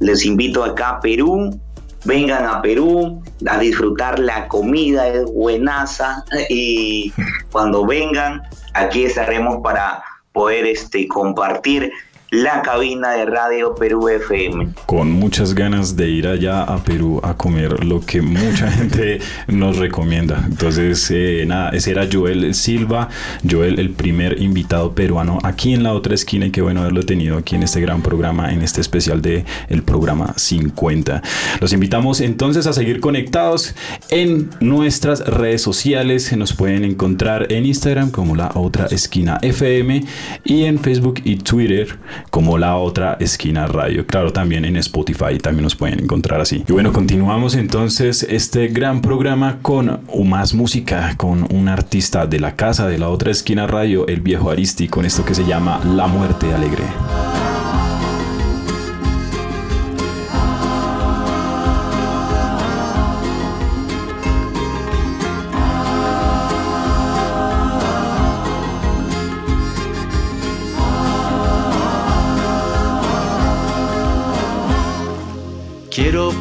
[0.00, 1.58] les invito acá a Perú.
[2.04, 6.24] Vengan a Perú a disfrutar la comida, es buenaza.
[6.48, 7.12] Y
[7.52, 8.42] cuando vengan,
[8.74, 11.92] aquí estaremos para poder este, compartir
[12.32, 14.68] la cabina de Radio Perú FM.
[14.86, 19.76] Con muchas ganas de ir allá a Perú a comer lo que mucha gente nos
[19.76, 20.42] recomienda.
[20.46, 23.10] Entonces, eh, nada, ese era Joel Silva,
[23.48, 27.36] Joel, el primer invitado peruano aquí en la otra esquina y qué bueno haberlo tenido
[27.36, 31.20] aquí en este gran programa, en este especial de el programa 50.
[31.60, 33.74] Los invitamos entonces a seguir conectados
[34.08, 36.34] en nuestras redes sociales.
[36.34, 40.02] Nos pueden encontrar en Instagram como la otra esquina FM
[40.44, 41.98] y en Facebook y Twitter
[42.30, 44.06] como la otra esquina radio.
[44.06, 46.64] Claro, también en Spotify también nos pueden encontrar así.
[46.68, 52.56] Y bueno, continuamos entonces este gran programa con más música, con un artista de la
[52.56, 56.06] casa de la otra esquina radio, el viejo Aristi, con esto que se llama La
[56.06, 56.84] muerte alegre.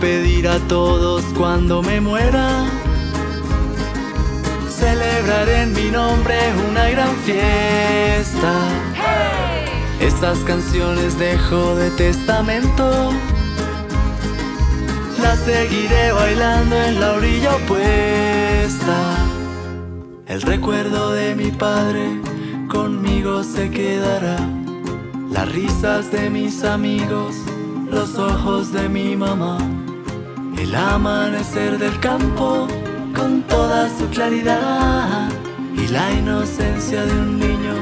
[0.01, 2.65] Pedir a todos cuando me muera.
[4.69, 6.35] Celebrar en mi nombre
[6.69, 8.53] una gran fiesta.
[9.99, 13.11] Estas canciones dejo de testamento
[15.21, 18.97] la seguiré bailando en la orilla opuesta.
[20.25, 22.19] El recuerdo de mi padre
[22.67, 24.37] conmigo se quedará.
[25.29, 27.35] Las risas de mis amigos,
[27.89, 29.80] los ojos de mi mamá.
[30.61, 32.67] El amanecer del campo
[33.15, 35.27] con toda su claridad
[35.75, 37.73] y la inocencia de un niño,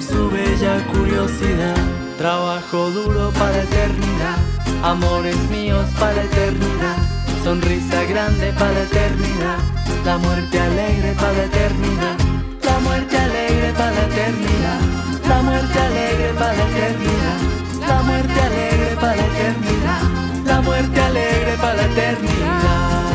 [0.00, 1.76] su bella curiosidad.
[2.18, 4.36] Trabajo duro para eternidad,
[4.82, 6.96] amores míos para eternidad,
[7.44, 9.58] sonrisa grande para eternidad,
[10.04, 12.16] la muerte alegre para eternidad,
[12.64, 14.80] la muerte alegre para eternidad,
[15.28, 17.38] la muerte alegre para eternidad,
[17.88, 20.23] la muerte alegre para eternidad,
[20.64, 23.13] muerte alegre para la eternidad.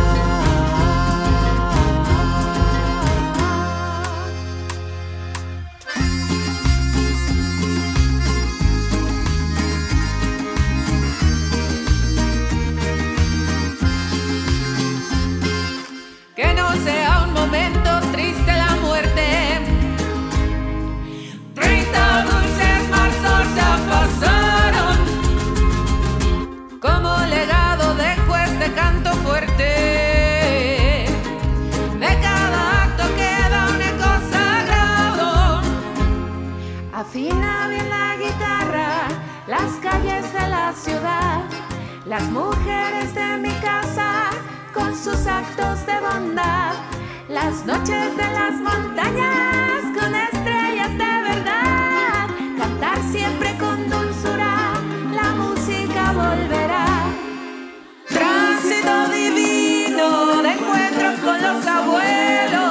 [42.06, 44.30] Las mujeres de mi casa
[44.74, 46.74] con sus actos de bondad,
[47.28, 54.74] las noches de las montañas con estrellas de verdad, cantar siempre con dulzura,
[55.14, 56.88] la música volverá.
[58.08, 62.69] Tránsito divino de encuentro con los abuelos,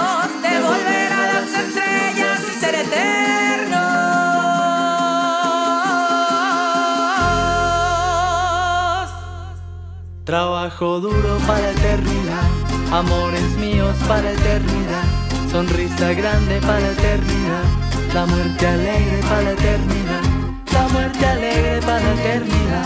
[10.29, 12.51] Trabajo duro para eternidad,
[12.93, 15.05] amores míos para eternidad,
[15.51, 17.64] sonrisa grande para eternidad,
[18.12, 20.20] la muerte alegre para eternidad,
[20.70, 22.85] la muerte alegre para eternidad,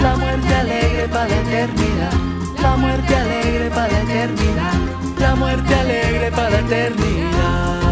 [0.00, 2.12] la muerte alegre para eternidad,
[2.62, 4.72] la muerte alegre para eternidad,
[5.18, 7.83] la muerte alegre para eternidad.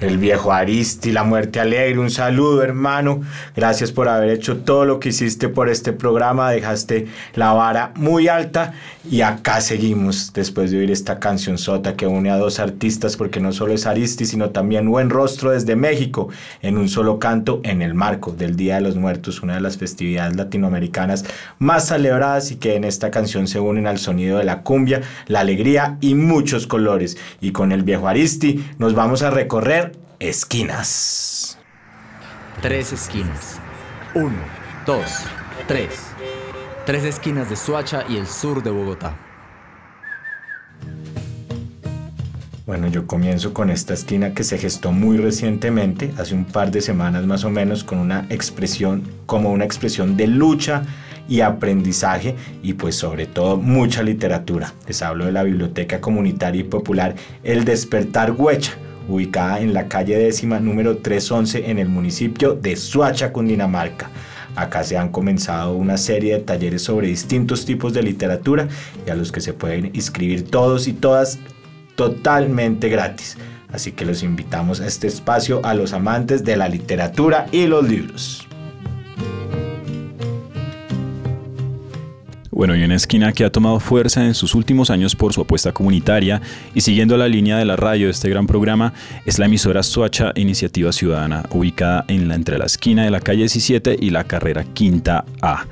[0.00, 3.20] El viejo Aristi, la muerte alegre, un saludo hermano,
[3.54, 8.28] gracias por haber hecho todo lo que hiciste por este programa, dejaste la vara muy
[8.28, 8.72] alta
[9.08, 13.40] y acá seguimos después de oír esta canción sota que une a dos artistas porque
[13.40, 16.28] no solo es Aristi, sino también Buen Rostro desde México,
[16.62, 19.76] en un solo canto en el marco del Día de los Muertos, una de las
[19.76, 21.24] festividades latinoamericanas
[21.58, 25.40] más celebradas y que en esta canción se unen al sonido de la cumbia, la
[25.40, 27.18] alegría y muchos colores.
[27.40, 29.89] Y con el viejo Aristi nos vamos a recorrer
[30.20, 31.58] esquinas.
[32.60, 33.58] Tres esquinas.
[34.14, 34.36] Uno,
[34.84, 35.24] dos,
[35.66, 36.10] tres.
[36.84, 39.16] Tres esquinas de Suacha y el sur de Bogotá.
[42.66, 46.82] Bueno, yo comienzo con esta esquina que se gestó muy recientemente, hace un par de
[46.82, 50.82] semanas más o menos, con una expresión, como una expresión de lucha
[51.30, 54.74] y aprendizaje y pues sobre todo mucha literatura.
[54.86, 58.74] Les hablo de la Biblioteca Comunitaria y Popular El Despertar Huecha,
[59.10, 64.10] ubicada en la calle décima número 311 en el municipio de Suacha, Cundinamarca.
[64.56, 68.68] Acá se han comenzado una serie de talleres sobre distintos tipos de literatura
[69.06, 71.38] y a los que se pueden inscribir todos y todas
[71.94, 73.36] totalmente gratis.
[73.72, 77.88] Así que los invitamos a este espacio a los amantes de la literatura y los
[77.88, 78.49] libros.
[82.60, 85.72] Bueno, y una esquina que ha tomado fuerza en sus últimos años por su apuesta
[85.72, 86.42] comunitaria
[86.74, 88.92] y siguiendo la línea de la radio de este gran programa
[89.24, 93.38] es la emisora Suacha Iniciativa Ciudadana, ubicada en la, entre la esquina de la calle
[93.38, 95.64] 17 y la carrera Quinta A.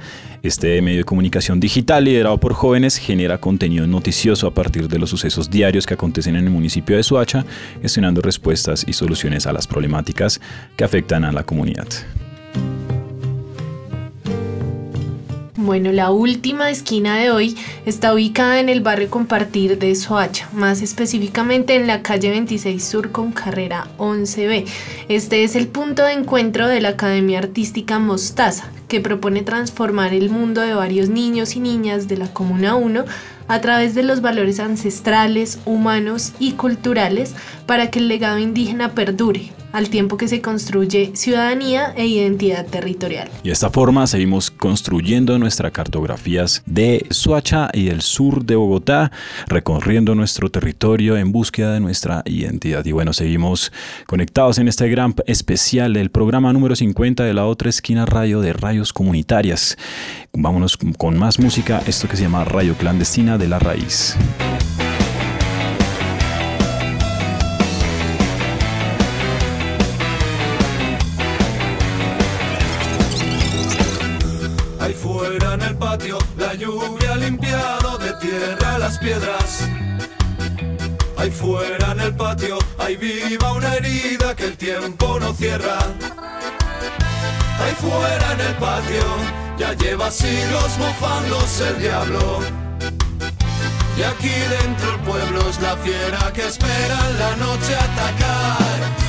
[0.42, 5.10] Este medio de comunicación digital liderado por jóvenes genera contenido noticioso a partir de los
[5.10, 7.44] sucesos diarios que acontecen en el municipio de Suacha,
[7.82, 10.40] gestionando respuestas y soluciones a las problemáticas
[10.74, 11.88] que afectan a la comunidad.
[15.60, 20.82] Bueno, la última esquina de hoy está ubicada en el barrio Compartir de Soacha, más
[20.82, 24.66] específicamente en la calle 26 Sur con carrera 11B.
[25.08, 30.30] Este es el punto de encuentro de la Academia Artística Mostaza, que propone transformar el
[30.30, 33.04] mundo de varios niños y niñas de la Comuna 1
[33.48, 37.34] a través de los valores ancestrales, humanos y culturales
[37.66, 43.28] para que el legado indígena perdure, al tiempo que se construye ciudadanía e identidad territorial.
[43.42, 49.12] Y de esta forma seguimos construyendo nuestras cartografías de Suacha y del sur de Bogotá,
[49.46, 52.84] recorriendo nuestro territorio en búsqueda de nuestra identidad.
[52.84, 53.72] Y bueno, seguimos
[54.06, 58.52] conectados en este gran especial del programa número 50 de la otra esquina radio de
[58.52, 59.76] rayos comunitarias.
[60.32, 64.16] Vámonos con más música, esto que se llama Radio Clandestina de la Raíz.
[76.36, 79.68] La lluvia ha limpiado de tierra las piedras.
[81.16, 85.78] Ahí fuera en el patio, hay viva una herida que el tiempo no cierra.
[87.60, 89.04] Ahí fuera en el patio,
[89.58, 92.40] ya lleva siglos mofándose el diablo.
[93.96, 99.07] Y aquí dentro el pueblo es la fiera que espera en la noche atacar.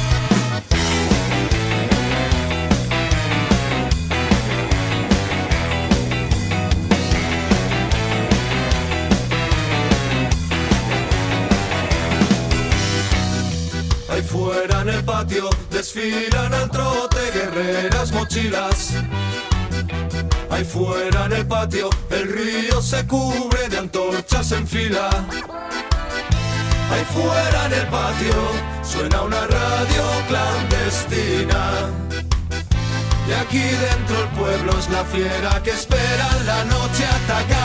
[14.24, 18.94] Fuera en el patio desfilan al trote guerreras mochilas.
[20.50, 25.10] Ahí fuera en el patio el río se cubre de antorchas en fila.
[26.92, 28.36] Ahí fuera en el patio
[28.84, 31.90] suena una radio clandestina.
[33.28, 37.59] Y aquí dentro el pueblo es la fiera que espera la noche atacar.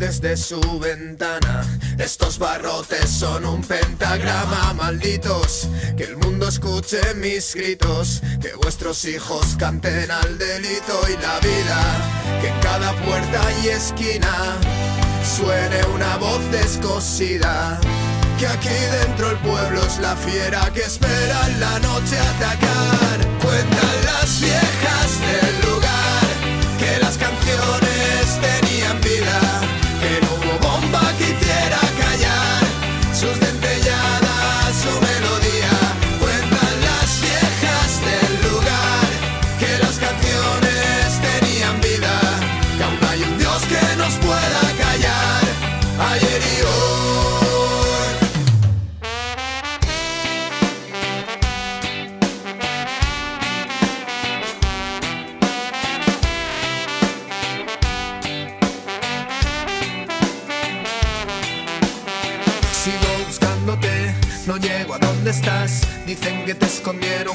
[0.00, 1.62] Desde su ventana.
[1.98, 5.68] Estos barrotes son un pentagrama, malditos.
[5.96, 12.40] Que el mundo escuche mis gritos, que vuestros hijos canten al delito y la vida.
[12.40, 14.56] Que en cada puerta y esquina
[15.36, 17.78] suene una voz descosida.
[18.38, 23.18] Que aquí dentro el pueblo es la fiera que espera en la noche atacar.
[23.44, 26.00] Cuentan las viejas del lugar
[26.78, 28.69] que las canciones de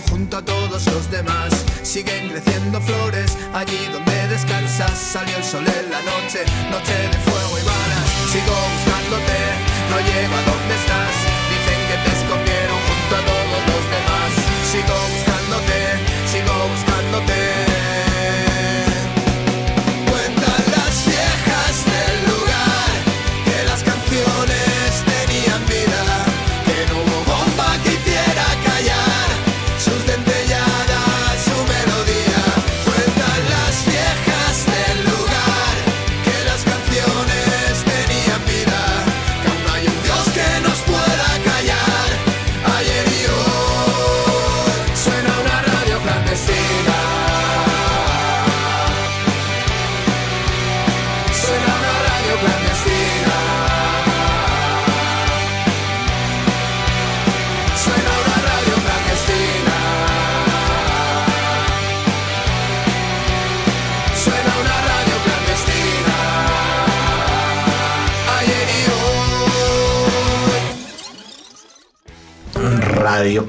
[0.09, 1.65] junto a todos los demás.
[1.83, 4.97] Siguen creciendo flores allí donde descansas.
[4.97, 7.24] Salió el sol en la noche, noche de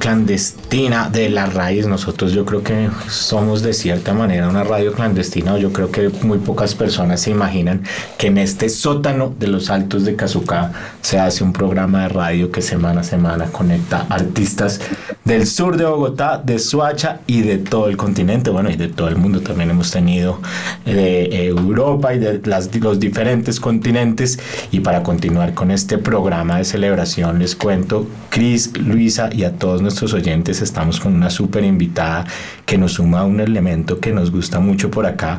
[0.07, 1.85] clandestina de la raíz.
[1.89, 5.59] Nosotros yo creo que somos de cierta manera una radio clandestina.
[5.59, 7.83] Yo creo que muy pocas personas se imaginan
[8.17, 10.71] que en este sótano de los altos de Cazucá
[11.03, 14.81] se hace un programa de radio que semana a semana conecta artistas
[15.27, 19.09] del sur de Bogotá, de Suacha y de todo el continente, bueno, y de todo
[19.09, 20.41] el mundo también hemos tenido
[20.85, 24.39] de Europa y de las, los diferentes continentes.
[24.71, 29.83] Y para continuar con este programa de celebración, les cuento, Cris, Luisa y a todos
[29.83, 32.25] nuestros oyentes, estamos con una súper invitada
[32.65, 35.39] que nos suma un elemento que nos gusta mucho por acá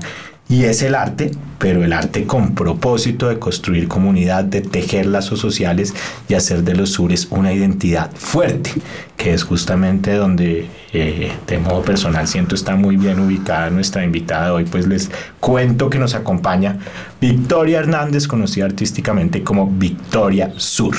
[0.49, 5.39] y es el arte, pero el arte con propósito de construir comunidad, de tejer lazos
[5.39, 5.93] sociales
[6.29, 8.71] y hacer de los sures una identidad fuerte,
[9.17, 14.53] que es justamente donde eh, de modo personal siento está muy bien ubicada nuestra invitada
[14.53, 16.77] hoy, pues les cuento que nos acompaña
[17.19, 20.95] Victoria Hernández, conocida artísticamente como Victoria Sur.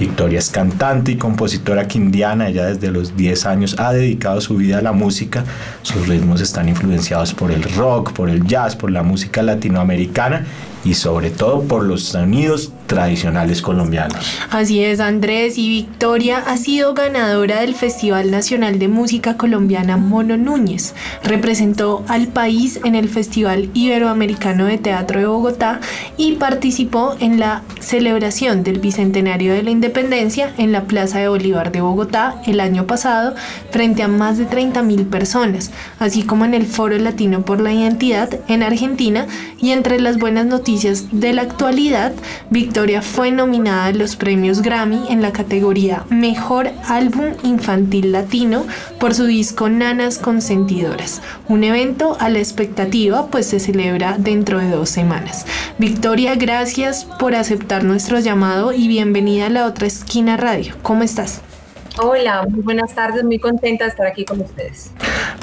[0.00, 2.48] Victoria es cantante y compositora quindiana.
[2.48, 5.44] Ella desde los 10 años ha dedicado su vida a la música.
[5.82, 10.46] Sus ritmos están influenciados por el rock, por el jazz, por la música latinoamericana
[10.84, 14.40] y sobre todo por los sonidos tradicionales colombianos.
[14.50, 20.36] Así es, Andrés y Victoria ha sido ganadora del Festival Nacional de Música Colombiana Mono
[20.36, 20.96] Núñez.
[21.22, 25.78] Representó al país en el Festival Iberoamericano de Teatro de Bogotá
[26.16, 31.70] y participó en la celebración del Bicentenario de la Independencia en la Plaza de Bolívar
[31.70, 33.36] de Bogotá el año pasado
[33.70, 35.70] frente a más de 30 mil personas,
[36.00, 39.28] así como en el Foro Latino por la Identidad en Argentina
[39.60, 42.12] y entre las buenas noticias de la actualidad,
[42.50, 48.64] Victoria fue nominada a los premios Grammy en la categoría Mejor Álbum Infantil Latino
[48.98, 54.70] por su disco Nanas Consentidoras, un evento a la expectativa pues se celebra dentro de
[54.70, 55.44] dos semanas.
[55.76, 60.74] Victoria, gracias por aceptar nuestro llamado y bienvenida a la otra esquina radio.
[60.82, 61.42] ¿Cómo estás?
[62.02, 64.90] Hola, muy buenas tardes, muy contenta de estar aquí con ustedes.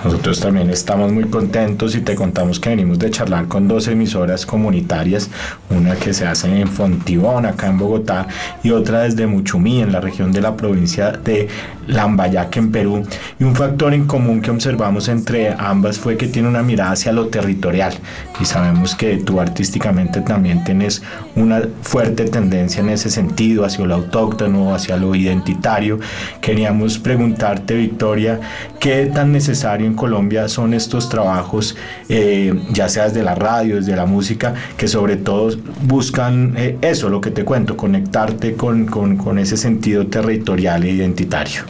[0.04, 4.46] Nosotros también estamos muy contentos y te contamos que venimos de charlar con dos emisoras
[4.46, 5.30] comunitarias,
[5.70, 8.28] una que se hace en Fontibón, acá en Bogotá,
[8.64, 11.48] y otra desde Muchumí, en la región de la provincia de
[11.88, 13.04] Lambayaque, en Perú.
[13.40, 17.12] Y un factor en común que observamos entre ambas fue que tiene una mirada hacia
[17.12, 17.94] lo territorial.
[18.40, 21.02] Y sabemos que tú artísticamente también tienes
[21.36, 26.00] una fuerte tendencia en ese sentido, hacia lo autóctono, hacia lo identitario.
[26.48, 28.40] Queríamos preguntarte, Victoria,
[28.80, 31.76] ¿qué tan necesario en Colombia son estos trabajos,
[32.08, 35.50] eh, ya sea desde la radio, desde la música, que sobre todo
[35.82, 40.92] buscan eh, eso, lo que te cuento, conectarte con, con, con ese sentido territorial e
[40.92, 41.64] identitario?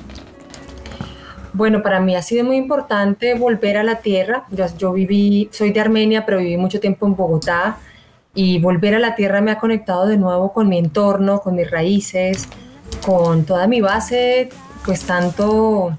[1.53, 4.43] Bueno, para mí ha sido muy importante volver a la tierra.
[4.51, 7.79] Yo, yo, viví, soy de Armenia, pero viví mucho tiempo en Bogotá
[8.35, 11.71] y volver a la tierra me ha conectado de nuevo con mi entorno, con mis
[11.71, 12.47] raíces,
[13.03, 14.49] con toda mi base,
[14.87, 15.95] pues tanto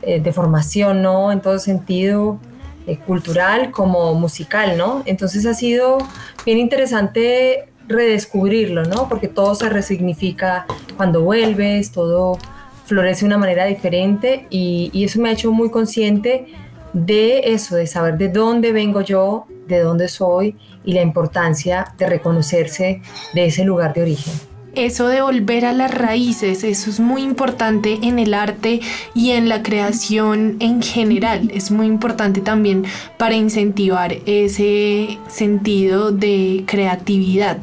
[0.00, 1.32] eh, de formación, ¿no?
[1.32, 2.38] En todo sentido,
[2.86, 5.02] eh, cultural como musical, ¿no?
[5.06, 5.98] Entonces ha sido
[6.46, 9.08] bien interesante redescubrirlo, ¿no?
[9.08, 10.66] Porque todo se resignifica
[10.96, 12.38] cuando vuelves, todo
[12.84, 16.46] florece de una manera diferente y, y eso me ha hecho muy consciente
[16.92, 22.06] de eso, de saber de dónde vengo yo, de dónde soy y la importancia de
[22.06, 23.02] reconocerse
[23.34, 27.98] de ese lugar de origen eso de volver a las raíces, eso es muy importante
[28.02, 28.80] en el arte
[29.14, 31.50] y en la creación en general.
[31.52, 32.84] Es muy importante también
[33.16, 37.58] para incentivar ese sentido de creatividad.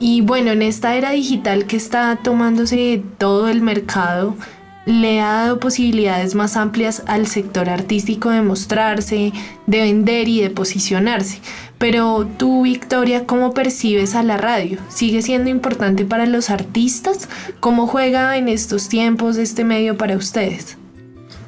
[0.00, 4.36] Y bueno, en esta era digital que está tomándose todo el mercado,
[4.86, 9.32] le ha dado posibilidades más amplias al sector artístico de mostrarse,
[9.66, 11.40] de vender y de posicionarse.
[11.78, 14.78] Pero tú, Victoria, ¿cómo percibes a la radio?
[14.88, 17.28] ¿Sigue siendo importante para los artistas?
[17.60, 20.76] ¿Cómo juega en estos tiempos este medio para ustedes?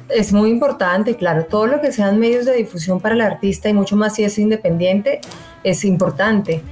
[0.09, 3.73] Es muy importante, claro, todo lo que sean medios de difusión para el artista y
[3.73, 5.19] mucho más si es independiente
[5.63, 6.63] es importante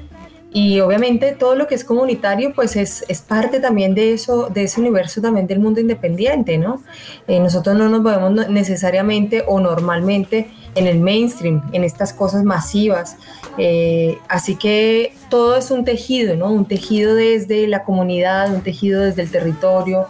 [0.56, 4.64] y obviamente todo lo que es comunitario pues es, es, parte también de eso, de
[4.64, 6.82] ese universo también del mundo independiente, ¿no?
[7.28, 13.18] Eh, nosotros no nos movemos necesariamente o normalmente en el mainstream, en estas cosas masivas.
[13.58, 16.50] Eh, así que todo es un tejido, ¿no?
[16.50, 20.08] Un tejido desde la comunidad, un tejido desde el territorio,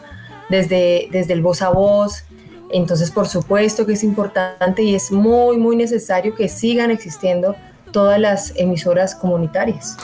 [0.51, 2.23] desde, desde el voz a voz.
[2.71, 7.55] Entonces, por supuesto que es importante y es muy, muy necesario que sigan existiendo
[7.95, 9.95] todas las emisoras comunitarias.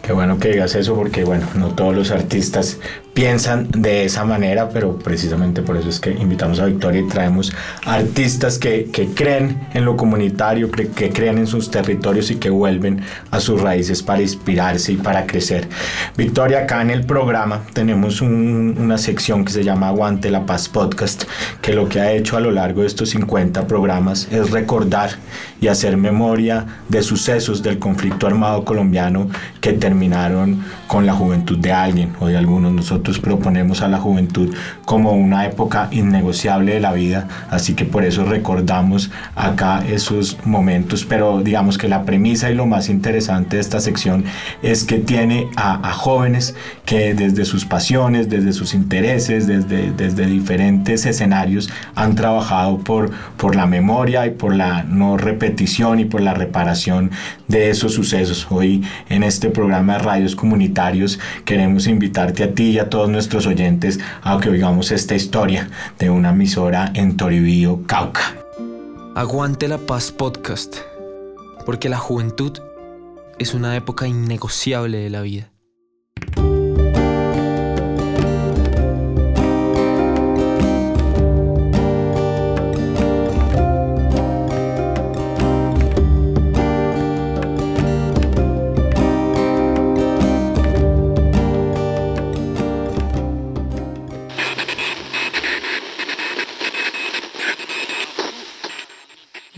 [0.00, 2.78] Qué bueno que digas eso porque, bueno, no todos los artistas
[3.14, 7.52] piensan de esa manera, pero precisamente por eso es que invitamos a Victoria y traemos
[7.84, 13.02] artistas que, que creen en lo comunitario, que, creen en sus territorios y que vuelven
[13.32, 15.68] a sus raíces para inspirarse y para crecer.
[16.16, 20.68] Victoria, acá en el programa tenemos un, una sección que se llama Aguante la Paz
[20.68, 21.24] Podcast,
[21.60, 25.10] que lo que ha hecho a lo largo de estos 50 programas es recordar
[25.62, 29.28] y hacer memoria de sucesos del conflicto armado colombiano
[29.60, 32.72] que terminaron con la juventud de alguien o de algunos.
[32.72, 34.52] Nosotros proponemos a la juventud
[34.84, 41.04] como una época innegociable de la vida, así que por eso recordamos acá esos momentos,
[41.04, 44.24] pero digamos que la premisa y lo más interesante de esta sección
[44.62, 51.06] es que tiene a, jóvenes que desde sus pasiones, desde sus intereses, desde, desde diferentes
[51.06, 55.51] escenarios han trabajado por, por la memoria y por la no repetición
[55.98, 57.10] y por la reparación
[57.48, 58.46] de esos sucesos.
[58.50, 63.46] Hoy en este programa de radios comunitarios queremos invitarte a ti y a todos nuestros
[63.46, 68.34] oyentes a que oigamos esta historia de una emisora en Toribío, Cauca.
[69.14, 70.76] Aguante la paz podcast,
[71.66, 72.58] porque la juventud
[73.38, 75.51] es una época innegociable de la vida.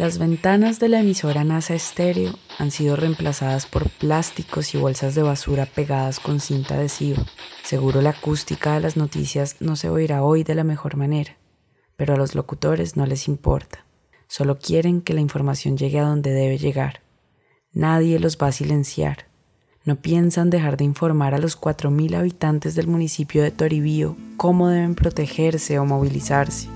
[0.05, 5.23] Las ventanas de la emisora NASA Estéreo han sido reemplazadas por plásticos y bolsas de
[5.23, 7.25] basura pegadas con cinta adhesiva.
[7.63, 11.39] Seguro la acústica de las noticias no se oirá hoy de la mejor manera,
[11.97, 13.87] pero a los locutores no les importa.
[14.29, 17.01] Solo quieren que la información llegue a donde debe llegar.
[17.73, 19.29] Nadie los va a silenciar.
[19.87, 24.97] No piensan dejar de informar a los 4.000 habitantes del municipio de Toribío cómo deben
[24.97, 26.69] protegerse o movilizarse.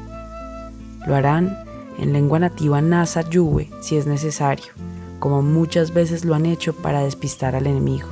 [1.06, 1.67] Lo harán
[1.98, 4.72] en lengua nativa nasa yuwe si es necesario,
[5.18, 8.08] como muchas veces lo han hecho para despistar al enemigo.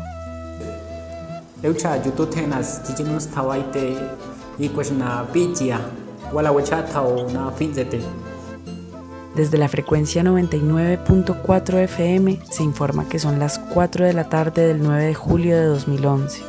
[9.35, 14.83] Desde la frecuencia 99.4 FM se informa que son las 4 de la tarde del
[14.83, 16.43] 9 de julio de 2011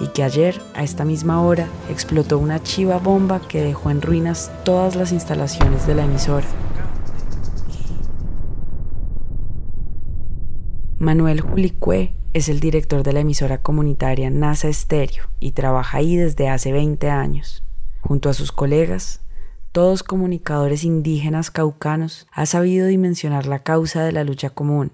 [0.00, 4.50] y que ayer, a esta misma hora, explotó una chiva bomba que dejó en ruinas
[4.64, 6.46] todas las instalaciones de la emisora.
[11.00, 16.48] Manuel Julicue es el director de la emisora comunitaria NASA Estéreo y trabaja ahí desde
[16.48, 17.62] hace 20 años.
[18.00, 19.20] Junto a sus colegas,
[19.70, 24.90] todos comunicadores indígenas caucanos, ha sabido dimensionar la causa de la lucha común,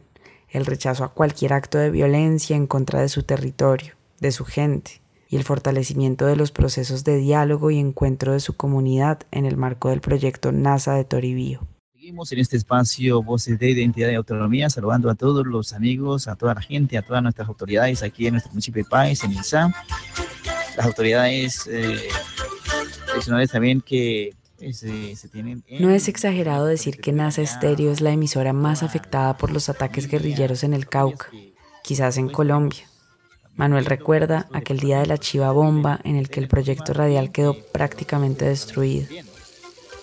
[0.51, 5.01] el rechazo a cualquier acto de violencia en contra de su territorio, de su gente,
[5.27, 9.57] y el fortalecimiento de los procesos de diálogo y encuentro de su comunidad en el
[9.57, 11.67] marco del proyecto NASA de Toribío.
[12.05, 16.37] Seguimos en este espacio Voces de Identidad y Autonomía, saludando a todos los amigos, a
[16.37, 19.75] toda la gente, a todas nuestras autoridades aquí en nuestro municipio de Páez, en INSA.
[20.77, 22.07] Las autoridades eh,
[23.51, 25.65] también que eh, se, tienen...
[25.81, 30.07] No es exagerado decir que NASA Estéreo es la emisora más afectada por los ataques
[30.07, 31.31] guerrilleros en el Cauca,
[31.83, 32.85] quizás en Colombia.
[33.57, 37.57] Manuel recuerda aquel día de la chiva bomba en el que el proyecto radial quedó
[37.73, 39.07] prácticamente destruido.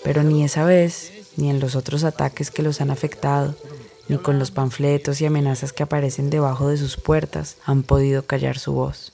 [0.04, 3.56] Pero ni esa vez ni en los otros ataques que los han afectado,
[4.08, 8.58] ni con los panfletos y amenazas que aparecen debajo de sus puertas han podido callar
[8.60, 9.14] su voz.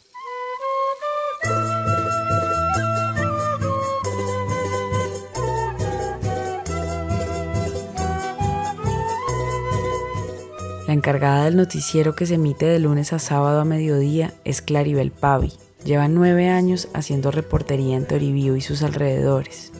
[10.87, 15.11] La encargada del noticiero que se emite de lunes a sábado a mediodía es Claribel
[15.11, 15.51] Pavi.
[15.83, 19.73] Lleva nueve años haciendo reportería en Toribío y sus alrededores.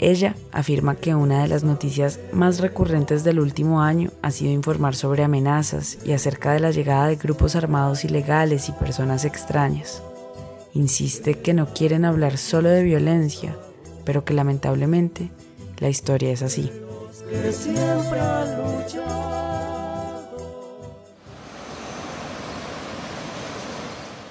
[0.00, 4.96] Ella afirma que una de las noticias más recurrentes del último año ha sido informar
[4.96, 10.02] sobre amenazas y acerca de la llegada de grupos armados ilegales y personas extrañas.
[10.72, 13.54] Insiste que no quieren hablar solo de violencia,
[14.06, 15.30] pero que lamentablemente
[15.80, 16.72] la historia es así.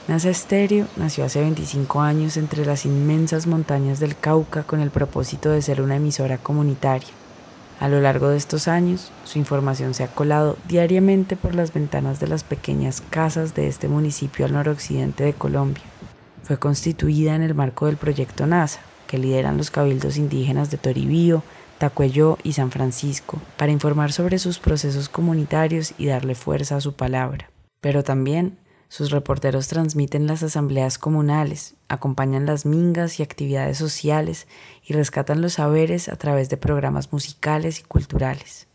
[0.09, 5.51] NASA Estéreo nació hace 25 años entre las inmensas montañas del Cauca con el propósito
[5.51, 7.09] de ser una emisora comunitaria.
[7.79, 12.19] A lo largo de estos años, su información se ha colado diariamente por las ventanas
[12.19, 15.83] de las pequeñas casas de este municipio al noroccidente de Colombia.
[16.41, 21.43] Fue constituida en el marco del proyecto NASA, que lideran los cabildos indígenas de Toribío,
[21.77, 26.93] Tacuello y San Francisco, para informar sobre sus procesos comunitarios y darle fuerza a su
[26.93, 27.51] palabra.
[27.79, 28.57] Pero también
[28.89, 34.47] sus reporteros transmiten las asambleas comunales, acompañan las mingas y actividades sociales
[34.83, 38.67] y rescatan los saberes a través de programas musicales y culturales.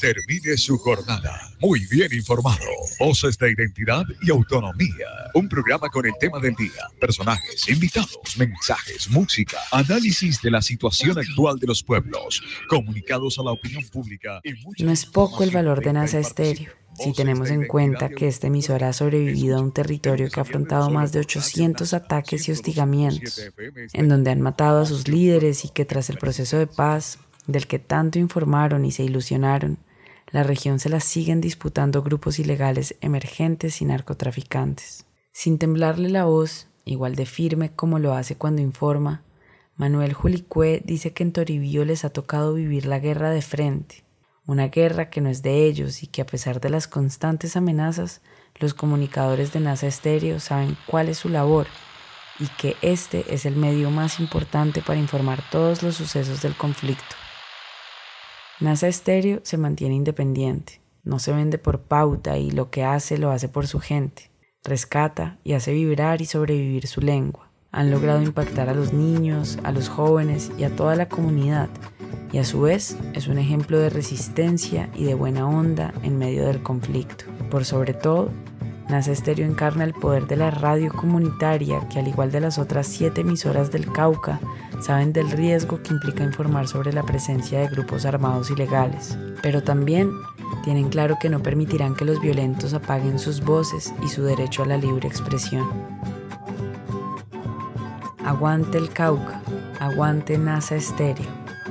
[0.00, 2.64] Termine su jornada muy bien informado.
[2.98, 5.06] Voces de identidad y autonomía.
[5.34, 11.18] Un programa con el tema del día, personajes, invitados, mensajes, música, análisis de la situación
[11.18, 14.40] actual de los pueblos, comunicados a la opinión pública.
[14.78, 18.88] no es poco el valor de NASA Estéreo si tenemos en cuenta que esta emisora
[18.88, 23.40] ha sobrevivido a un territorio que ha afrontado más de 800 ataques y hostigamientos,
[23.92, 27.66] en donde han matado a sus líderes y que tras el proceso de paz, del
[27.66, 29.78] que tanto informaron y se ilusionaron,
[30.30, 35.04] la región se la siguen disputando grupos ilegales emergentes y narcotraficantes.
[35.32, 39.24] Sin temblarle la voz, igual de firme como lo hace cuando informa,
[39.76, 44.04] Manuel Julicue dice que en Toribío les ha tocado vivir la guerra de frente,
[44.46, 48.20] una guerra que no es de ellos y que a pesar de las constantes amenazas,
[48.56, 51.66] los comunicadores de NASA Estéreo saben cuál es su labor
[52.38, 57.16] y que este es el medio más importante para informar todos los sucesos del conflicto.
[58.58, 63.30] NASA Estéreo se mantiene independiente, no se vende por pauta y lo que hace lo
[63.30, 64.30] hace por su gente,
[64.64, 67.51] rescata y hace vibrar y sobrevivir su lengua.
[67.72, 71.68] Han logrado impactar a los niños, a los jóvenes y a toda la comunidad
[72.32, 76.46] y a su vez es un ejemplo de resistencia y de buena onda en medio
[76.46, 77.26] del conflicto.
[77.50, 78.30] Por sobre todo,
[78.88, 82.86] Nace Estéreo encarna el poder de la radio comunitaria que al igual de las otras
[82.86, 84.38] siete emisoras del Cauca,
[84.82, 89.16] saben del riesgo que implica informar sobre la presencia de grupos armados ilegales.
[89.40, 90.10] Pero también
[90.64, 94.66] tienen claro que no permitirán que los violentos apaguen sus voces y su derecho a
[94.66, 95.66] la libre expresión.
[98.32, 99.42] Aguante el Cauca,
[99.78, 101.26] aguante NASA Estéreo.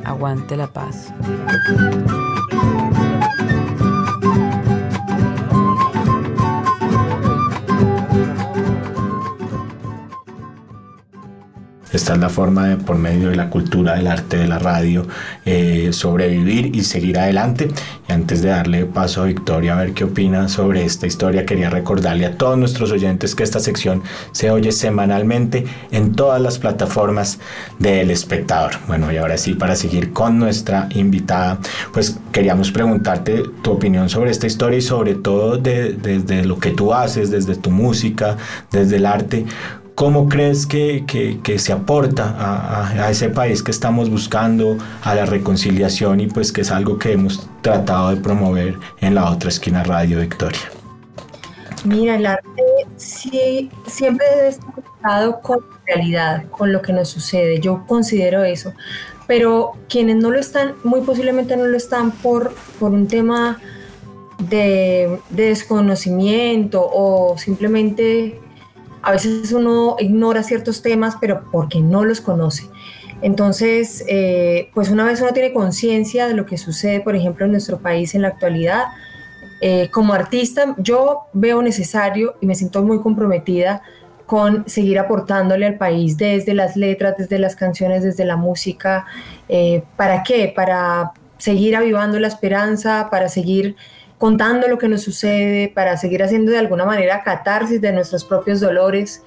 [0.05, 1.11] Aguante la paz.
[11.91, 15.07] Esta es la forma de, por medio de la cultura, del arte, de la radio,
[15.45, 17.69] eh, sobrevivir y seguir adelante.
[18.11, 22.25] Antes de darle paso a Victoria a ver qué opina sobre esta historia, quería recordarle
[22.25, 24.03] a todos nuestros oyentes que esta sección
[24.33, 27.39] se oye semanalmente en todas las plataformas
[27.79, 28.73] del espectador.
[28.87, 31.59] Bueno, y ahora sí, para seguir con nuestra invitada,
[31.93, 36.93] pues queríamos preguntarte tu opinión sobre esta historia y sobre todo desde lo que tú
[36.93, 38.35] haces, desde tu música,
[38.71, 39.45] desde el arte.
[40.01, 41.05] ¿Cómo crees que,
[41.59, 46.71] se aporta a, ese país que estamos buscando, a la reconciliación y pues que es
[46.71, 50.59] algo que hemos tratado de promover en la otra esquina Radio Victoria?
[51.85, 52.63] Mira, el arte
[52.97, 57.59] sí, siempre debe estar con la realidad, con lo que nos sucede.
[57.59, 58.73] Yo considero eso.
[59.27, 63.59] Pero quienes no lo están, muy posiblemente no lo están por, un tema
[64.49, 68.39] de desconocimiento o simplemente
[69.01, 72.69] a veces uno ignora ciertos temas, pero porque no los conoce.
[73.21, 77.51] Entonces, eh, pues una vez uno tiene conciencia de lo que sucede, por ejemplo, en
[77.51, 78.85] nuestro país en la actualidad,
[79.63, 83.83] eh, como artista yo veo necesario y me siento muy comprometida
[84.25, 89.05] con seguir aportándole al país desde las letras, desde las canciones, desde la música.
[89.49, 90.51] Eh, ¿Para qué?
[90.55, 93.75] Para seguir avivando la esperanza, para seguir
[94.21, 98.59] contando lo que nos sucede, para seguir haciendo de alguna manera catarsis de nuestros propios
[98.59, 99.23] dolores.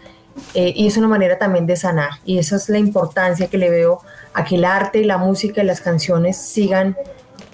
[0.54, 2.10] Eh, y es una manera también de sanar.
[2.24, 4.02] Y esa es la importancia que le veo
[4.34, 6.96] a que el arte, la música y las canciones sigan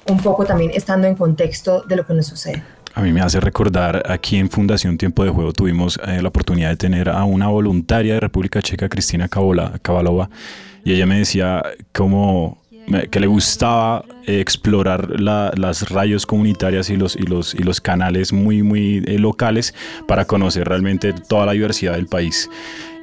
[0.07, 2.63] un poco también estando en contexto de lo que nos sucede.
[2.95, 6.69] A mí me hace recordar aquí en Fundación Tiempo de Juego tuvimos eh, la oportunidad
[6.69, 10.29] de tener a una voluntaria de República Checa, Cristina Kavalova,
[10.85, 11.63] y ella me decía
[11.93, 12.61] cómo
[13.11, 18.63] que le gustaba explorar las radios comunitarias y los, y los, y los canales muy,
[18.63, 19.75] muy eh, locales
[20.07, 22.49] para conocer realmente toda la diversidad del país.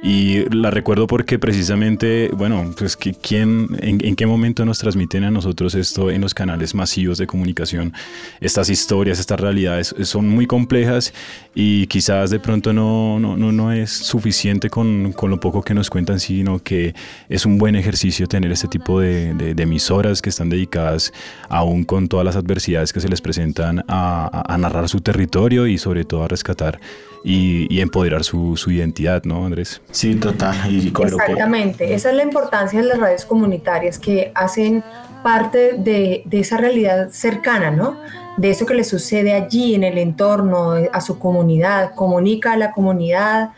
[0.00, 5.30] Y la recuerdo porque precisamente, bueno, pues que quién, en, qué momento nos transmiten a
[5.30, 7.92] nosotros esto en los canales masivos de comunicación.
[8.40, 11.12] Estas historias, estas realidades son muy complejas
[11.52, 15.90] y quizás de pronto no, no, no, es suficiente con, con, lo poco que nos
[15.90, 16.94] cuentan, sino que
[17.28, 21.07] es un buen ejercicio tener este tipo de, de, emisoras que están dedicadas,
[21.48, 25.78] aún con todas las adversidades que se les presentan, a, a narrar su territorio y
[25.78, 26.80] sobre todo a rescatar
[27.24, 29.80] y, empoderar su, su, identidad, ¿no, Andrés?
[29.90, 30.56] Sí, total.
[30.74, 34.82] Exactamente, esa es la importancia de las redes comunitarias que hacen
[35.22, 37.96] parte de, de, esa realidad cercana, ¿no?
[38.36, 42.70] De eso que le sucede allí en el entorno, a su comunidad, comunica a la
[42.70, 43.50] comunidad,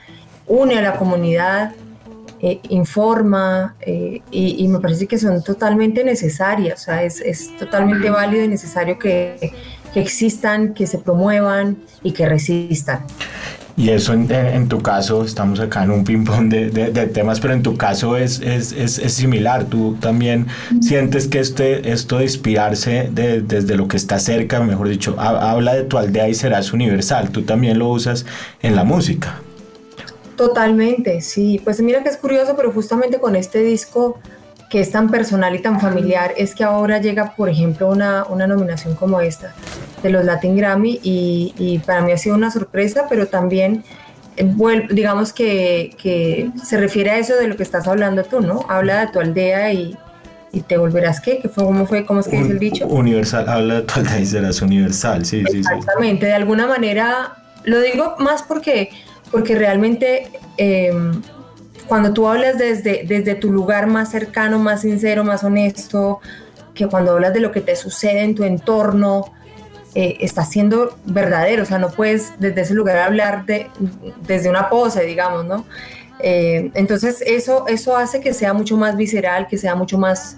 [0.46, 1.72] une a la comunidad,
[2.42, 8.08] eh, informa eh, y, me parece que son totalmente necesarias, o sea, es, es totalmente
[8.08, 9.52] válido y necesario que,
[9.92, 13.00] que existan, que se promuevan y que resistan.
[13.76, 17.62] Y eso en, tu caso, estamos acá en un ping-pong de, de, temas, pero en
[17.62, 19.64] tu caso es, es, es, es similar.
[19.64, 20.48] Tú también
[20.82, 25.74] sientes que este, esto de inspirarse de, desde lo que está cerca, mejor dicho, habla
[25.74, 27.30] de tu aldea y serás universal.
[27.30, 28.26] Tú también lo usas
[28.60, 29.40] en la música.
[30.40, 31.60] Totalmente, sí.
[31.62, 34.18] Pues mira que es curioso, pero justamente con este disco
[34.70, 38.46] que es tan personal y tan familiar es que ahora llega, por ejemplo, una, una
[38.46, 39.52] nominación como esta
[40.02, 43.84] de los Latin Grammy y, y, para mí ha sido una sorpresa, pero también,
[44.38, 44.50] eh,
[44.90, 48.64] digamos que, que, se refiere a eso de lo que estás hablando tú, ¿no?
[48.70, 49.94] Habla de tu aldea y,
[50.52, 52.06] y te volverás qué, ¿Qué fue, ¿cómo fue?
[52.06, 52.86] ¿Cómo es que dice el dicho?
[52.86, 57.34] Universal, habla de tu aldea y serás universal, sí, sí, Exactamente, de alguna manera,
[57.64, 58.88] lo digo más porque,
[59.30, 60.30] porque realmente...
[60.56, 60.92] Eh,
[61.90, 66.20] cuando tú hablas desde, desde tu lugar más cercano, más sincero, más honesto,
[66.72, 69.32] que cuando hablas de lo que te sucede en tu entorno,
[69.96, 73.66] eh, está siendo verdadero, o sea, no puedes desde ese lugar hablar de,
[74.24, 75.64] desde una pose, digamos, ¿no?
[76.20, 80.36] Eh, entonces eso, eso hace que sea mucho más visceral, que sea mucho más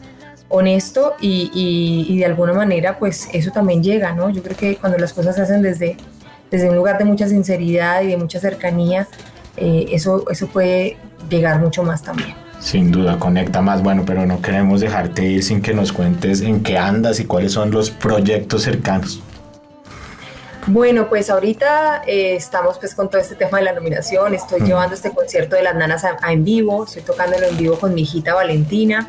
[0.48, 4.30] honesto y, y, de alguna manera pues eso también llega, ¿no?
[4.30, 5.98] Yo creo que cuando las cosas se hacen desde,
[6.52, 9.08] desde un lugar de mucha sinceridad y de mucha cercanía,
[9.56, 10.98] eh, eso, eso puede
[11.28, 12.34] llegar mucho más también.
[12.60, 13.82] Sin duda, conecta más.
[13.82, 17.52] Bueno, pero no queremos dejarte ir sin que nos cuentes en qué andas y cuáles
[17.52, 19.20] son los proyectos cercanos.
[20.66, 24.64] Bueno, pues ahorita eh, estamos pues con todo este tema de la nominación, estoy mm.
[24.64, 28.02] llevando este concierto de las nanas a, en vivo, estoy tocándolo en vivo con mi
[28.02, 29.08] hijita Valentina,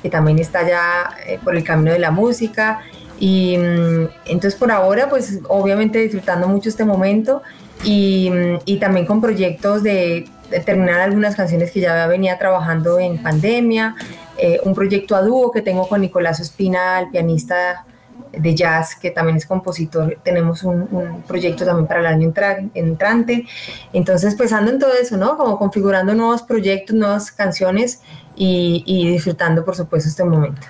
[0.00, 2.82] que también está ya eh, por el camino de la música,
[3.18, 7.42] y mm, entonces por ahora pues obviamente disfrutando mucho este momento
[7.84, 10.28] y, mm, y también con proyectos de
[10.60, 13.96] terminar algunas canciones que ya venía trabajando en pandemia,
[14.38, 17.86] eh, un proyecto a dúo que tengo con Nicolás Espina, el pianista
[18.32, 22.32] de jazz, que también es compositor, tenemos un, proyecto también para el año
[22.74, 23.46] entrante.
[23.92, 25.36] Entonces, pues ando en todo eso, ¿no?
[25.36, 28.00] Como configurando nuevos proyectos, nuevas canciones
[28.34, 30.60] y, y disfrutando, por supuesto, este momento.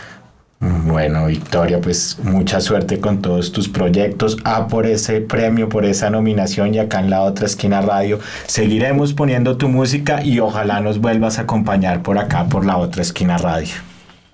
[0.65, 4.37] Bueno, Victoria, pues mucha suerte con todos tus proyectos.
[4.45, 9.13] A por ese premio, por esa nominación y acá en la otra esquina radio seguiremos
[9.13, 13.39] poniendo tu música y ojalá nos vuelvas a acompañar por acá, por la otra esquina
[13.39, 13.75] radio.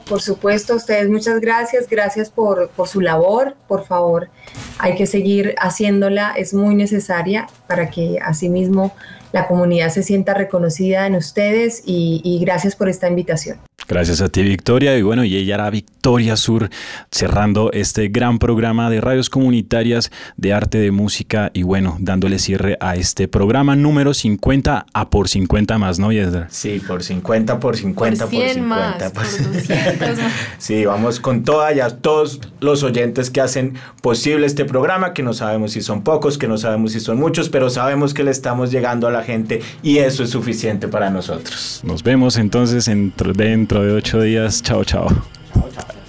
[0.07, 4.29] Por supuesto, ustedes muchas gracias, gracias por, por su labor, por favor,
[4.79, 8.95] hay que seguir haciéndola, es muy necesaria para que asimismo
[9.33, 13.68] la comunidad se sienta reconocida en ustedes y gracias por esta invitación.
[13.89, 14.99] Gracias a ti, Victoria.
[14.99, 16.68] Y bueno, y ella era Victoria Sur,
[17.11, 22.76] cerrando este gran programa de radios comunitarias de arte, de música y bueno, dándole cierre
[22.80, 26.49] a este programa número 50 a por 50 más, ¿no, Yesdra?
[26.51, 28.62] Sí, por 50, por 50, por, 50.
[28.62, 30.32] Más, por 200 más.
[30.59, 35.32] sí, vamos con todas ya todos los oyentes que hacen posible este programa, que no
[35.32, 38.70] sabemos si son pocos, que no sabemos si son muchos, pero sabemos que le estamos
[38.70, 41.80] llegando a la gente y eso es suficiente para nosotros.
[41.84, 42.89] Nos vemos entonces
[43.79, 44.62] dentro de ocho días.
[44.62, 45.09] Chao, chao.
[45.55, 46.07] Chao, chao.